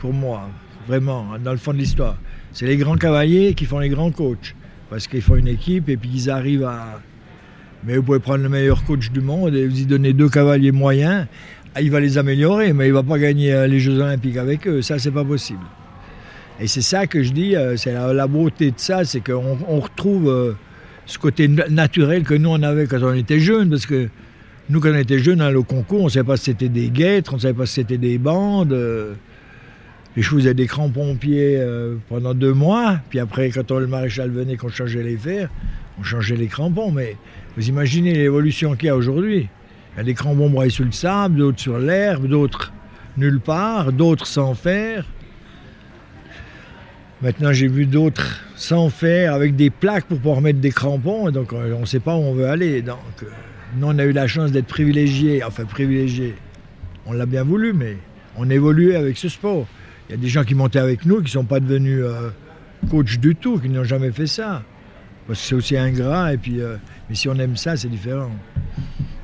pour 0.00 0.12
moi, 0.12 0.48
vraiment, 0.86 1.26
dans 1.42 1.52
le 1.52 1.58
fond 1.58 1.72
de 1.72 1.78
l'histoire. 1.78 2.16
C'est 2.52 2.66
les 2.66 2.76
grands 2.76 2.96
cavaliers 2.96 3.54
qui 3.54 3.64
font 3.64 3.78
les 3.78 3.88
grands 3.88 4.10
coachs, 4.10 4.54
parce 4.90 5.06
qu'ils 5.06 5.22
font 5.22 5.36
une 5.36 5.48
équipe 5.48 5.88
et 5.88 5.96
puis 5.96 6.10
ils 6.12 6.30
arrivent 6.30 6.64
à... 6.64 7.00
Mais 7.84 7.96
vous 7.96 8.02
pouvez 8.02 8.20
prendre 8.20 8.42
le 8.42 8.48
meilleur 8.48 8.84
coach 8.84 9.10
du 9.10 9.20
monde 9.20 9.54
et 9.54 9.66
vous 9.66 9.80
y 9.80 9.86
donner 9.86 10.12
deux 10.12 10.28
cavaliers 10.28 10.70
moyens, 10.70 11.26
il 11.80 11.90
va 11.90 12.00
les 12.00 12.18
améliorer, 12.18 12.72
mais 12.72 12.86
il 12.86 12.90
ne 12.90 12.94
va 12.94 13.02
pas 13.02 13.18
gagner 13.18 13.66
les 13.66 13.80
Jeux 13.80 13.98
Olympiques 13.98 14.36
avec 14.36 14.68
eux, 14.68 14.82
ça 14.82 14.98
c'est 14.98 15.10
pas 15.10 15.24
possible. 15.24 15.64
Et 16.60 16.66
c'est 16.66 16.82
ça 16.82 17.06
que 17.06 17.22
je 17.22 17.32
dis, 17.32 17.56
euh, 17.56 17.76
c'est 17.76 17.92
la, 17.92 18.26
beauté 18.28 18.70
de 18.70 18.78
ça, 18.78 19.04
c'est 19.04 19.20
qu'on 19.20 19.58
on 19.66 19.80
retrouve 19.80 20.28
euh, 20.28 20.52
ce 21.06 21.18
côté 21.18 21.48
naturel 21.48 22.22
que 22.22 22.34
nous 22.34 22.50
on 22.50 22.62
avait 22.62 22.86
quand 22.86 23.02
on 23.02 23.14
était 23.14 23.40
jeunes, 23.40 23.70
parce 23.70 23.84
que 23.84 24.08
nous 24.70 24.80
quand 24.80 24.90
on 24.90 24.96
était 24.96 25.18
jeunes, 25.18 25.38
dans 25.38 25.50
le 25.50 25.62
concours, 25.62 26.02
on 26.02 26.04
ne 26.04 26.10
savait 26.10 26.26
pas 26.26 26.36
si 26.36 26.44
c'était 26.44 26.68
des 26.68 26.90
guêtres, 26.90 27.32
on 27.32 27.36
ne 27.36 27.40
savait 27.42 27.54
pas 27.54 27.66
si 27.66 27.74
c'était 27.74 27.98
des 27.98 28.18
bandes. 28.18 28.72
Euh, 28.72 29.14
les 30.16 30.22
chevaux 30.22 30.40
avaient 30.40 30.54
des 30.54 30.66
crampons 30.66 31.12
aux 31.12 31.16
pieds 31.16 31.56
euh, 31.58 31.96
pendant 32.08 32.34
deux 32.34 32.52
mois. 32.52 32.98
Puis 33.10 33.18
après, 33.18 33.50
quand 33.50 33.70
le 33.70 33.86
maréchal 33.86 34.30
venait, 34.30 34.56
qu'on 34.56 34.68
changeait 34.68 35.02
les 35.02 35.16
fers, 35.16 35.48
on 35.98 36.02
changeait 36.02 36.36
les 36.36 36.46
crampons. 36.46 36.90
Mais 36.90 37.16
vous 37.56 37.68
imaginez 37.68 38.12
l'évolution 38.12 38.74
qu'il 38.76 38.86
y 38.86 38.90
a 38.90 38.96
aujourd'hui. 38.96 39.48
Il 39.94 39.98
y 39.98 40.00
a 40.00 40.04
des 40.04 40.14
crampons 40.14 40.48
broyés 40.48 40.70
sur 40.70 40.84
le 40.84 40.92
sable, 40.92 41.38
d'autres 41.38 41.60
sur 41.60 41.78
l'herbe, 41.78 42.26
d'autres 42.26 42.72
nulle 43.16 43.40
part, 43.40 43.92
d'autres 43.92 44.26
sans 44.26 44.54
fer. 44.54 45.04
Maintenant, 47.20 47.52
j'ai 47.52 47.68
vu 47.68 47.86
d'autres 47.86 48.40
sans 48.56 48.90
fer, 48.90 49.32
avec 49.32 49.54
des 49.54 49.70
plaques 49.70 50.06
pour 50.06 50.18
pouvoir 50.18 50.40
mettre 50.40 50.58
des 50.58 50.70
crampons. 50.70 51.30
Donc, 51.30 51.52
on 51.52 51.80
ne 51.80 51.84
sait 51.84 52.00
pas 52.00 52.16
où 52.16 52.20
on 52.20 52.34
veut 52.34 52.46
aller. 52.46 52.82
Donc, 52.82 52.96
euh, 53.22 53.26
nous, 53.76 53.86
on 53.86 53.98
a 53.98 54.04
eu 54.04 54.12
la 54.12 54.26
chance 54.26 54.52
d'être 54.52 54.66
privilégiés. 54.66 55.42
Enfin, 55.42 55.64
privilégiés. 55.64 56.34
On 57.06 57.12
l'a 57.12 57.26
bien 57.26 57.42
voulu, 57.42 57.72
mais 57.72 57.96
on 58.36 58.48
évoluait 58.50 58.96
avec 58.96 59.16
ce 59.16 59.28
sport. 59.28 59.66
Il 60.08 60.12
y 60.12 60.14
a 60.14 60.18
des 60.18 60.28
gens 60.28 60.44
qui 60.44 60.54
montaient 60.54 60.78
avec 60.78 61.06
nous 61.06 61.16
qui 61.16 61.24
ne 61.24 61.28
sont 61.28 61.44
pas 61.44 61.60
devenus 61.60 62.00
euh, 62.02 62.30
coach 62.90 63.18
du 63.18 63.34
tout, 63.34 63.58
qui 63.58 63.68
n'ont 63.68 63.84
jamais 63.84 64.12
fait 64.12 64.26
ça. 64.26 64.62
Parce 65.26 65.40
que 65.40 65.46
c'est 65.46 65.54
aussi 65.54 65.76
ingrat. 65.76 66.34
Et 66.34 66.36
puis, 66.36 66.60
euh, 66.60 66.76
mais 67.08 67.14
si 67.14 67.28
on 67.28 67.34
aime 67.36 67.56
ça, 67.56 67.76
c'est 67.76 67.88
différent. 67.88 68.30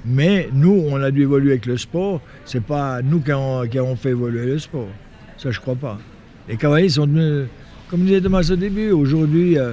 Mais 0.04 0.48
nous, 0.52 0.84
on 0.88 1.02
a 1.02 1.10
dû 1.10 1.22
évoluer 1.22 1.52
avec 1.52 1.66
le 1.66 1.76
sport. 1.76 2.22
C'est 2.44 2.62
pas 2.62 3.02
nous 3.02 3.20
qui 3.20 3.30
avons, 3.30 3.96
fait 3.96 4.10
évoluer 4.10 4.46
le 4.46 4.58
sport. 4.58 4.88
Ça, 5.36 5.50
je 5.50 5.60
crois 5.60 5.76
pas. 5.76 5.98
Les 6.48 6.56
cavaliers 6.56 6.88
sont 6.88 7.06
devenus, 7.06 7.48
comme 7.90 8.04
disait 8.04 8.20
Thomas 8.20 8.48
au 8.50 8.56
début, 8.56 8.90
aujourd'hui, 8.90 9.58
euh, 9.58 9.72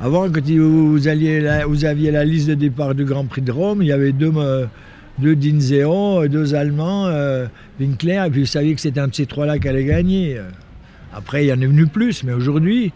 avant, 0.00 0.30
quand 0.30 0.44
vous, 0.48 1.08
alliez 1.08 1.62
vous 1.66 1.84
aviez 1.84 2.10
la 2.10 2.24
liste 2.24 2.48
de 2.48 2.54
départ 2.54 2.94
du 2.94 3.04
Grand 3.04 3.26
Prix 3.26 3.42
de 3.42 3.52
Rome, 3.52 3.82
il 3.82 3.88
y 3.88 3.92
avait 3.92 4.12
deux, 4.12 4.32
euh, 4.36 4.66
deux 5.18 5.36
Dinzeo, 5.36 6.26
deux 6.28 6.54
Allemands, 6.54 7.06
euh, 7.06 7.46
Winkler, 7.78 8.24
et 8.26 8.30
puis 8.30 8.40
vous 8.40 8.46
saviez 8.46 8.74
que 8.74 8.80
c'était 8.80 9.00
un 9.00 9.08
de 9.08 9.14
ces 9.14 9.26
trois-là 9.26 9.58
qui 9.58 9.68
allait 9.68 9.84
gagner. 9.84 10.40
Après, 11.12 11.44
il 11.44 11.48
y 11.48 11.52
en 11.52 11.60
est 11.60 11.66
venu 11.66 11.86
plus, 11.86 12.24
mais 12.24 12.32
aujourd'hui, 12.32 12.92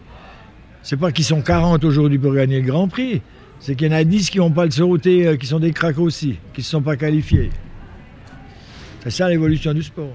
c'est 0.81 0.97
pas 0.97 1.11
qu'ils 1.11 1.25
sont 1.25 1.41
40 1.41 1.83
aujourd'hui 1.83 2.17
pour 2.17 2.33
gagner 2.33 2.59
le 2.61 2.67
Grand 2.67 2.87
Prix 2.87 3.21
c'est 3.65 3.75
qu'il 3.75 3.87
y 3.87 3.89
en 3.89 3.97
a 3.97 4.03
10 4.03 4.29
qui 4.29 4.37
n'ont 4.37 4.51
pas 4.51 4.65
le 4.65 4.71
sauté, 4.71 5.25
euh, 5.25 5.37
qui 5.37 5.47
sont 5.47 5.59
des 5.59 5.71
cracks 5.71 5.97
aussi, 5.97 6.37
qui 6.53 6.61
ne 6.61 6.63
se 6.63 6.69
sont 6.69 6.81
pas 6.81 6.95
qualifiés. 6.95 7.49
C'est 9.03 9.09
ça 9.09 9.29
l'évolution 9.29 9.73
du 9.73 9.81
sport. 9.81 10.13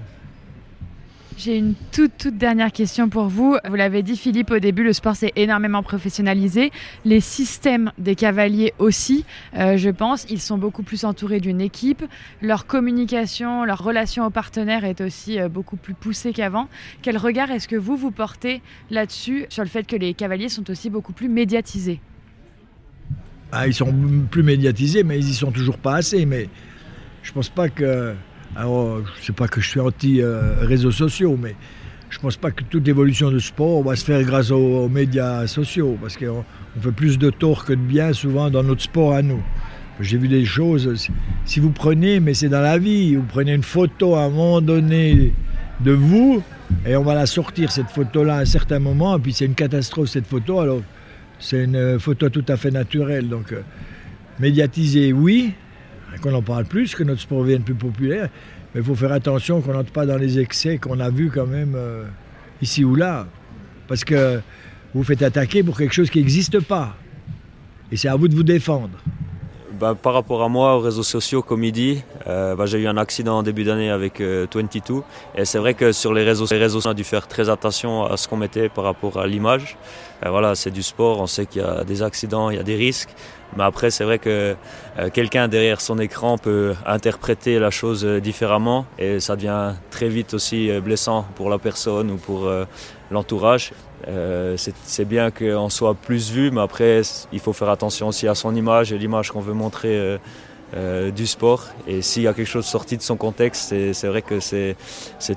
J'ai 1.43 1.57
une 1.57 1.73
toute, 1.91 2.11
toute 2.19 2.37
dernière 2.37 2.71
question 2.71 3.09
pour 3.09 3.25
vous. 3.25 3.57
Vous 3.67 3.73
l'avez 3.73 4.03
dit, 4.03 4.15
Philippe, 4.15 4.51
au 4.51 4.59
début, 4.59 4.83
le 4.83 4.93
sport 4.93 5.15
s'est 5.15 5.31
énormément 5.35 5.81
professionnalisé. 5.81 6.69
Les 7.03 7.19
systèmes 7.19 7.91
des 7.97 8.13
cavaliers 8.13 8.75
aussi, 8.77 9.25
euh, 9.57 9.75
je 9.75 9.89
pense, 9.89 10.27
ils 10.29 10.39
sont 10.39 10.59
beaucoup 10.59 10.83
plus 10.83 11.03
entourés 11.03 11.39
d'une 11.39 11.59
équipe. 11.59 12.03
Leur 12.43 12.67
communication, 12.67 13.65
leur 13.65 13.83
relation 13.83 14.23
aux 14.27 14.29
partenaires 14.29 14.85
est 14.85 15.01
aussi 15.01 15.39
euh, 15.39 15.49
beaucoup 15.49 15.77
plus 15.77 15.95
poussée 15.95 16.31
qu'avant. 16.31 16.67
Quel 17.01 17.17
regard 17.17 17.49
est-ce 17.49 17.67
que 17.67 17.75
vous, 17.75 17.97
vous 17.97 18.11
portez 18.11 18.61
là-dessus, 18.91 19.47
sur 19.49 19.63
le 19.63 19.69
fait 19.69 19.87
que 19.87 19.95
les 19.95 20.13
cavaliers 20.13 20.49
sont 20.49 20.69
aussi 20.69 20.91
beaucoup 20.91 21.13
plus 21.13 21.27
médiatisés? 21.27 22.01
Ah, 23.51 23.65
ils 23.65 23.73
sont 23.73 23.91
plus 24.29 24.43
médiatisés, 24.43 25.01
mais 25.01 25.17
ils 25.17 25.29
y 25.29 25.33
sont 25.33 25.51
toujours 25.51 25.79
pas 25.79 25.95
assez. 25.95 26.23
Mais 26.27 26.49
je 27.23 27.31
pense 27.31 27.49
pas 27.49 27.67
que. 27.67 28.13
Alors, 28.55 28.99
je 29.19 29.27
sais 29.27 29.33
pas 29.33 29.47
que 29.47 29.61
je 29.61 29.69
suis 29.69 29.79
anti-réseaux 29.79 30.89
euh, 30.89 30.91
sociaux, 30.91 31.37
mais 31.41 31.55
je 32.09 32.19
pense 32.19 32.35
pas 32.35 32.51
que 32.51 32.63
toute 32.63 32.85
évolution 32.87 33.31
de 33.31 33.39
sport 33.39 33.81
va 33.83 33.95
se 33.95 34.03
faire 34.03 34.21
grâce 34.23 34.51
aux, 34.51 34.89
médias 34.89 35.47
sociaux, 35.47 35.97
parce 36.01 36.17
qu'on 36.17 36.43
fait 36.81 36.91
plus 36.91 37.17
de 37.17 37.29
tort 37.29 37.63
que 37.63 37.71
de 37.71 37.79
bien 37.79 38.11
souvent 38.11 38.49
dans 38.49 38.63
notre 38.63 38.81
sport 38.81 39.13
à 39.13 39.21
nous. 39.21 39.41
J'ai 40.01 40.17
vu 40.17 40.27
des 40.27 40.43
choses, 40.43 41.07
si 41.45 41.59
vous 41.61 41.69
prenez, 41.69 42.19
mais 42.19 42.33
c'est 42.33 42.49
dans 42.49 42.61
la 42.61 42.77
vie, 42.77 43.15
vous 43.15 43.23
prenez 43.23 43.53
une 43.53 43.63
photo 43.63 44.15
à 44.15 44.23
un 44.23 44.29
moment 44.29 44.59
donné 44.59 45.33
de 45.79 45.91
vous, 45.91 46.43
et 46.85 46.97
on 46.97 47.03
va 47.03 47.15
la 47.15 47.27
sortir, 47.27 47.71
cette 47.71 47.89
photo-là, 47.89 48.35
à 48.35 48.39
un 48.41 48.45
certain 48.45 48.79
moment, 48.79 49.17
et 49.17 49.19
puis 49.19 49.31
c'est 49.31 49.45
une 49.45 49.55
catastrophe, 49.55 50.09
cette 50.09 50.27
photo, 50.27 50.59
alors 50.59 50.81
c'est 51.39 51.63
une 51.63 51.99
photo 51.99 52.29
tout 52.29 52.45
à 52.49 52.57
fait 52.57 52.71
naturelle. 52.71 53.29
Donc, 53.29 53.53
euh, 53.53 53.61
médiatiser, 54.39 55.13
oui, 55.13 55.53
qu'on 56.19 56.33
en 56.33 56.41
parle 56.41 56.65
plus, 56.65 56.95
que 56.95 57.03
notre 57.03 57.21
sport 57.21 57.41
devienne 57.41 57.63
plus 57.63 57.75
populaire, 57.75 58.29
mais 58.73 58.81
il 58.81 58.85
faut 58.85 58.95
faire 58.95 59.11
attention 59.11 59.61
qu'on 59.61 59.73
n'entre 59.73 59.91
pas 59.91 60.05
dans 60.05 60.17
les 60.17 60.39
excès 60.39 60.77
qu'on 60.77 60.99
a 60.99 61.09
vus 61.09 61.31
quand 61.33 61.47
même 61.47 61.73
euh, 61.75 62.05
ici 62.61 62.83
ou 62.83 62.95
là. 62.95 63.27
Parce 63.87 64.03
que 64.03 64.41
vous 64.93 65.03
faites 65.03 65.21
attaquer 65.21 65.63
pour 65.63 65.77
quelque 65.77 65.93
chose 65.93 66.09
qui 66.09 66.19
n'existe 66.19 66.59
pas. 66.59 66.95
Et 67.91 67.97
c'est 67.97 68.07
à 68.07 68.15
vous 68.15 68.27
de 68.27 68.35
vous 68.35 68.43
défendre. 68.43 68.97
Bah, 69.81 69.95
par 69.99 70.13
rapport 70.13 70.43
à 70.43 70.47
moi, 70.47 70.75
aux 70.77 70.79
réseaux 70.79 71.01
sociaux, 71.01 71.41
comme 71.41 71.63
il 71.63 71.71
dit, 71.71 72.03
euh, 72.27 72.55
bah, 72.55 72.67
j'ai 72.67 72.77
eu 72.77 72.87
un 72.87 72.97
accident 72.97 73.39
en 73.39 73.41
début 73.41 73.63
d'année 73.63 73.89
avec 73.89 74.21
22. 74.21 75.01
Et 75.33 75.43
c'est 75.43 75.57
vrai 75.57 75.73
que 75.73 75.91
sur 75.91 76.13
les 76.13 76.23
réseaux, 76.23 76.45
les 76.51 76.59
réseaux, 76.59 76.81
on 76.85 76.91
a 76.91 76.93
dû 76.93 77.03
faire 77.03 77.27
très 77.27 77.49
attention 77.49 78.05
à 78.05 78.15
ce 78.15 78.27
qu'on 78.27 78.37
mettait 78.37 78.69
par 78.69 78.83
rapport 78.83 79.19
à 79.19 79.25
l'image. 79.25 79.77
Euh, 80.23 80.29
voilà, 80.29 80.53
c'est 80.53 80.69
du 80.69 80.83
sport, 80.83 81.19
on 81.19 81.25
sait 81.25 81.47
qu'il 81.47 81.63
y 81.63 81.65
a 81.65 81.83
des 81.83 82.03
accidents, 82.03 82.51
il 82.51 82.57
y 82.57 82.59
a 82.59 82.63
des 82.63 82.75
risques. 82.75 83.09
Mais 83.57 83.63
après, 83.63 83.89
c'est 83.89 84.03
vrai 84.03 84.19
que 84.19 84.55
euh, 84.99 85.09
quelqu'un 85.11 85.47
derrière 85.47 85.81
son 85.81 85.97
écran 85.97 86.37
peut 86.37 86.75
interpréter 86.85 87.57
la 87.57 87.71
chose 87.71 88.05
euh, 88.05 88.21
différemment 88.21 88.85
et 88.99 89.19
ça 89.19 89.35
devient 89.35 89.73
très 89.89 90.09
vite 90.09 90.35
aussi 90.35 90.69
blessant 90.79 91.25
pour 91.35 91.49
la 91.49 91.57
personne 91.57 92.11
ou 92.11 92.17
pour 92.17 92.49
l'entourage. 93.09 93.73
C'est 94.05 95.05
bien 95.05 95.31
qu'on 95.31 95.69
soit 95.69 95.93
plus 95.93 96.31
vu, 96.31 96.51
mais 96.51 96.61
après, 96.61 97.01
il 97.31 97.39
faut 97.39 97.53
faire 97.53 97.69
attention 97.69 98.07
aussi 98.07 98.27
à 98.27 98.35
son 98.35 98.55
image 98.55 98.91
et 98.93 98.97
l'image 98.97 99.31
qu'on 99.31 99.41
veut 99.41 99.53
montrer. 99.53 100.19
du 101.15 101.27
sport. 101.27 101.67
Et 101.85 102.01
s'il 102.01 102.23
y 102.23 102.27
a 102.27 102.33
quelque 102.33 102.47
chose 102.47 102.65
sorti 102.65 102.95
de 102.95 103.01
son 103.01 103.17
contexte, 103.17 103.73
c'est 103.93 104.07
vrai 104.07 104.21
que 104.21 104.39
c'est 104.39 104.75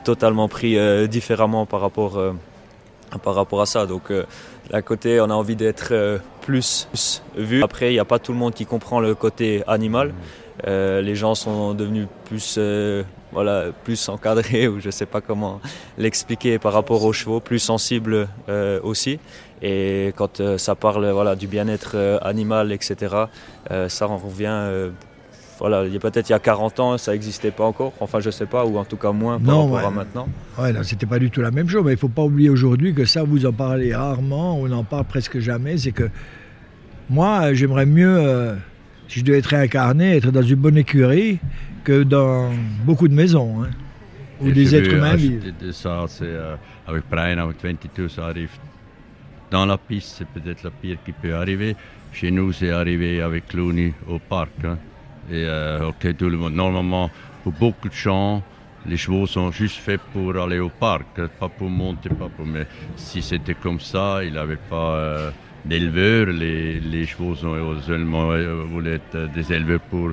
totalement 0.04 0.48
pris 0.48 0.78
différemment 1.08 1.66
par 1.66 1.80
rapport, 1.80 2.22
par 3.22 3.34
rapport 3.34 3.60
à 3.60 3.66
ça. 3.66 3.86
Donc 3.86 4.12
d'un 4.70 4.82
côté, 4.82 5.20
on 5.20 5.24
a 5.24 5.34
envie 5.34 5.56
d'être 5.56 5.88
euh, 5.92 6.18
plus, 6.40 6.88
vu. 7.36 7.62
Après, 7.62 7.90
il 7.90 7.94
n'y 7.94 7.98
a 7.98 8.04
pas 8.04 8.18
tout 8.18 8.32
le 8.32 8.38
monde 8.38 8.54
qui 8.54 8.66
comprend 8.66 9.00
le 9.00 9.14
côté 9.14 9.62
animal. 9.66 10.08
Mm. 10.08 10.12
Euh, 10.66 11.02
les 11.02 11.16
gens 11.16 11.34
sont 11.34 11.74
devenus 11.74 12.06
plus, 12.24 12.56
euh, 12.58 13.02
voilà, 13.34 13.66
plus 13.84 14.08
encadrés, 14.08 14.68
ou 14.72 14.80
je 14.80 14.86
ne 14.86 14.92
sais 14.92 15.06
pas 15.06 15.20
comment 15.20 15.60
l'expliquer 15.98 16.58
par 16.58 16.72
rapport 16.72 17.04
aux 17.04 17.12
chevaux, 17.12 17.40
plus 17.40 17.58
sensibles 17.58 18.28
aussi. 18.82 19.18
Et 19.62 20.12
quand 20.16 20.56
ça 20.58 20.74
parle 20.74 21.10
voilà, 21.10 21.36
du 21.36 21.46
bien-être 21.46 22.20
animal, 22.22 22.72
etc., 22.72 23.26
ça 23.88 24.08
en 24.08 24.16
revient 24.16 24.90
voilà, 25.58 25.84
peut-être 26.00 26.28
il 26.28 26.32
y 26.32 26.34
a 26.34 26.38
40 26.38 26.80
ans, 26.80 26.98
ça 26.98 27.12
n'existait 27.12 27.50
pas 27.50 27.64
encore. 27.64 27.92
Enfin, 28.00 28.20
je 28.20 28.30
sais 28.30 28.46
pas, 28.46 28.64
ou 28.64 28.76
en 28.76 28.84
tout 28.84 28.96
cas 28.96 29.12
moins 29.12 29.38
par 29.38 29.62
rapport 29.62 29.78
à 29.78 29.90
maintenant. 29.90 30.28
Ouais, 30.58 30.72
c'était 30.82 31.06
pas 31.06 31.18
du 31.18 31.30
tout 31.30 31.40
la 31.40 31.50
même 31.50 31.68
chose. 31.68 31.84
Mais 31.84 31.92
il 31.92 31.98
faut 31.98 32.08
pas 32.08 32.22
oublier 32.22 32.50
aujourd'hui 32.50 32.94
que 32.94 33.04
ça, 33.04 33.22
vous 33.22 33.46
en 33.46 33.52
parlez 33.52 33.94
rarement, 33.94 34.58
on 34.58 34.70
en 34.72 34.84
parle 34.84 35.04
presque 35.04 35.38
jamais. 35.38 35.78
C'est 35.78 35.92
que 35.92 36.10
moi, 37.08 37.54
j'aimerais 37.54 37.86
mieux, 37.86 38.16
euh, 38.18 38.54
si 39.08 39.20
je 39.20 39.24
devais 39.24 39.38
être 39.38 39.46
réincarné, 39.46 40.16
être 40.16 40.30
dans 40.30 40.42
une 40.42 40.56
bonne 40.56 40.78
écurie 40.78 41.38
que 41.84 42.02
dans 42.02 42.50
beaucoup 42.84 43.08
de 43.08 43.14
maisons. 43.14 43.62
Hein, 43.62 43.70
où 44.40 44.50
des 44.50 44.74
êtres 44.74 44.92
humains 44.92 45.14
vivent. 45.14 45.52
Ça, 45.72 46.04
c'est 46.08 46.24
euh, 46.24 46.56
avec 46.86 47.04
Brian, 47.10 47.38
avec 47.38 47.62
22, 47.62 48.08
ça 48.08 48.26
arrive 48.26 48.50
dans 49.50 49.66
la 49.66 49.78
piste, 49.78 50.16
c'est 50.18 50.28
peut-être 50.28 50.62
la 50.64 50.70
pire 50.70 50.98
qui 51.04 51.12
peut 51.12 51.34
arriver. 51.34 51.76
Chez 52.12 52.30
nous, 52.30 52.52
c'est 52.52 52.70
arrivé 52.70 53.20
avec 53.22 53.48
Clooney 53.48 53.92
au 54.08 54.18
parc. 54.18 54.64
Hein. 54.64 54.78
Et 55.30 55.44
euh, 55.46 55.88
ok, 55.88 56.16
tout 56.16 56.28
le 56.28 56.36
monde. 56.36 56.54
Normalement, 56.54 57.10
pour 57.42 57.52
beaucoup 57.52 57.88
de 57.88 57.94
gens, 57.94 58.42
les 58.86 58.96
chevaux 58.96 59.26
sont 59.26 59.50
juste 59.50 59.76
faits 59.76 60.00
pour 60.12 60.36
aller 60.36 60.58
au 60.58 60.68
parc, 60.68 61.26
pas 61.40 61.48
pour 61.48 61.70
monter, 61.70 62.08
pas 62.08 62.28
pour. 62.28 62.46
Mais 62.46 62.66
si 62.96 63.22
c'était 63.22 63.54
comme 63.54 63.80
ça, 63.80 64.22
il 64.24 64.34
n'avait 64.34 64.56
pas 64.56 64.96
euh, 64.96 65.30
d'éleveurs. 65.64 66.26
Les, 66.26 66.80
les, 66.80 67.06
chevaux 67.06 67.34
sont 67.34 67.56
seulement 67.82 68.30
euh, 68.32 68.64
voulaient 68.66 68.94
être 68.94 69.32
des 69.32 69.52
éleveurs 69.52 69.80
pour 69.80 70.10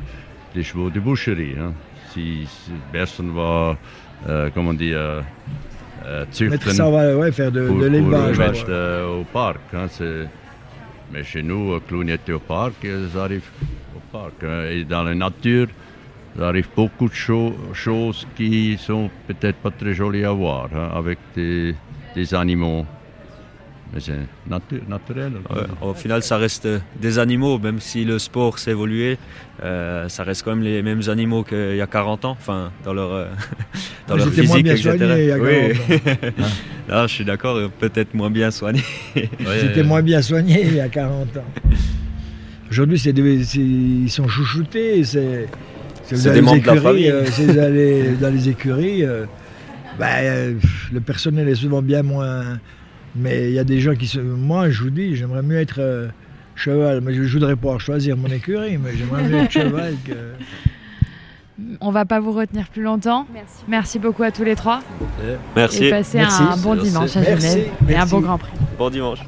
les 0.56 0.64
chevaux 0.64 0.90
de 0.90 1.00
boucherie. 1.00 1.56
Hein. 1.60 1.74
Si, 2.14 2.48
personne 2.92 3.34
va, 3.34 3.78
euh, 4.28 4.50
comment 4.54 4.74
dire, 4.74 4.98
euh, 6.06 6.26
ça 6.32 6.90
va 6.90 7.16
ouais, 7.16 7.32
faire 7.32 7.52
de, 7.52 7.62
de 7.62 7.86
l'élevage 7.86 8.66
au 9.06 9.24
parc. 9.32 9.60
Hein, 9.74 9.88
mais 11.14 11.24
chez 11.24 11.44
nous, 11.44 11.80
Clown 11.88 12.10
était 12.10 12.32
au 12.32 12.40
parc, 12.40 12.76
ils 12.84 13.18
arrivent 13.18 13.50
Hein. 14.14 14.66
Et 14.70 14.84
dans 14.84 15.04
la 15.04 15.16
nature, 15.16 15.68
il 16.36 16.44
arrive 16.44 16.68
beaucoup 16.76 17.08
de 17.08 17.14
choses 17.14 18.28
qui 18.36 18.78
sont 18.78 19.10
peut-être 19.28 19.58
pas 19.58 19.72
très 19.72 19.94
jolies 19.94 20.26
à 20.26 20.32
voir 20.32 20.70
hein, 20.74 20.90
avec 20.94 21.20
des, 21.36 21.76
animaux. 22.34 22.86
Mais 23.94 24.00
c'est 24.00 24.14
naturel. 24.88 25.34
au 25.82 25.94
final, 25.94 26.24
ça 26.24 26.38
reste 26.38 26.68
des 27.00 27.20
animaux, 27.20 27.60
même 27.60 27.80
si 27.80 28.06
le 28.06 28.20
sport 28.20 28.58
s'est 28.58 28.72
évolué, 28.72 29.18
euh, 29.64 30.08
ça 30.08 30.24
reste 30.24 30.44
quand 30.44 30.52
même 30.56 30.64
les 30.64 30.82
mêmes 30.82 31.02
animaux 31.08 31.44
qu'il 31.44 31.76
y 31.76 31.82
a 31.82 31.88
40 31.88 32.26
ans, 32.26 32.32
enfin, 32.40 32.72
dans 32.86 32.94
leur, 32.94 33.12
euh, 33.12 33.26
dans 34.08 34.16
leur 34.16 34.30
physique, 34.30 34.48
moins 34.48 34.62
bien 34.62 34.74
etc. 34.76 34.98
il 35.18 35.26
y 35.26 35.32
a 35.32 35.38
oui. 35.38 36.00
Là, 36.88 37.08
je 37.08 37.14
suis 37.14 37.26
d'accord, 37.26 37.60
peut-être 37.80 38.14
moins 38.14 38.30
bien 38.30 38.50
soigné. 38.52 38.82
C'était 39.14 39.84
moins 39.84 40.02
bien 40.02 40.22
soigné 40.22 40.62
il 40.66 40.76
y 40.76 40.80
a 40.80 40.90
40 40.90 41.38
ans. 41.38 41.44
Aujourd'hui, 42.72 42.98
ils 42.98 44.10
sont 44.10 44.28
chouchoutés. 44.30 45.04
C'est, 45.04 45.48
vous, 46.10 46.28
allez 46.28 46.58
écuries, 46.58 47.12
euh, 47.12 47.24
vous 47.24 47.60
allez 47.60 48.12
dans 48.22 48.34
les 48.34 48.50
écuries, 48.50 49.04
euh, 49.04 49.26
ben, 50.00 50.58
Le 50.92 51.00
personnel 51.02 51.48
est 51.50 51.56
souvent 51.56 51.82
bien 51.82 52.04
moins. 52.04 52.60
Mais 53.16 53.50
il 53.50 53.54
y 53.54 53.60
a 53.60 53.64
des 53.64 53.80
gens 53.80 53.96
qui 53.96 54.08
se. 54.08 54.20
Moi, 54.20 54.70
je 54.70 54.84
vous 54.84 54.90
dis, 54.90 55.16
j'aimerais 55.16 55.42
mieux 55.42 55.60
être 55.60 55.80
euh, 55.80 56.08
cheval. 56.56 57.02
Mais 57.02 57.14
je 57.14 57.22
voudrais 57.24 57.56
pouvoir 57.56 57.80
choisir 57.80 58.16
mon 58.18 58.30
écurie, 58.30 58.78
mais 58.78 58.92
j'aimerais 58.96 59.24
mieux 59.24 59.38
être 59.38 59.52
cheval 59.52 59.96
que. 60.06 60.14
On 61.80 61.92
va 61.92 62.06
pas 62.06 62.20
vous 62.20 62.32
retenir 62.32 62.68
plus 62.70 62.82
longtemps. 62.82 63.28
Merci. 63.34 63.64
Merci 63.68 64.00
beaucoup 64.00 64.24
à 64.24 64.32
tous 64.32 64.44
les 64.44 64.56
trois. 64.56 64.82
Merci. 65.56 65.86
Et 65.86 65.90
passez 65.90 66.18
Merci. 66.18 66.42
un 66.42 66.58
bon 66.58 66.74
Merci. 66.74 66.90
dimanche 66.90 67.18
à 67.18 67.22
Merci. 67.22 67.48
Genève 67.50 67.68
et 67.88 67.96
un 67.96 68.06
bon 68.06 68.20
Grand 68.20 68.38
Prix. 68.38 68.52
Bon 68.78 68.90
dimanche. 68.90 69.20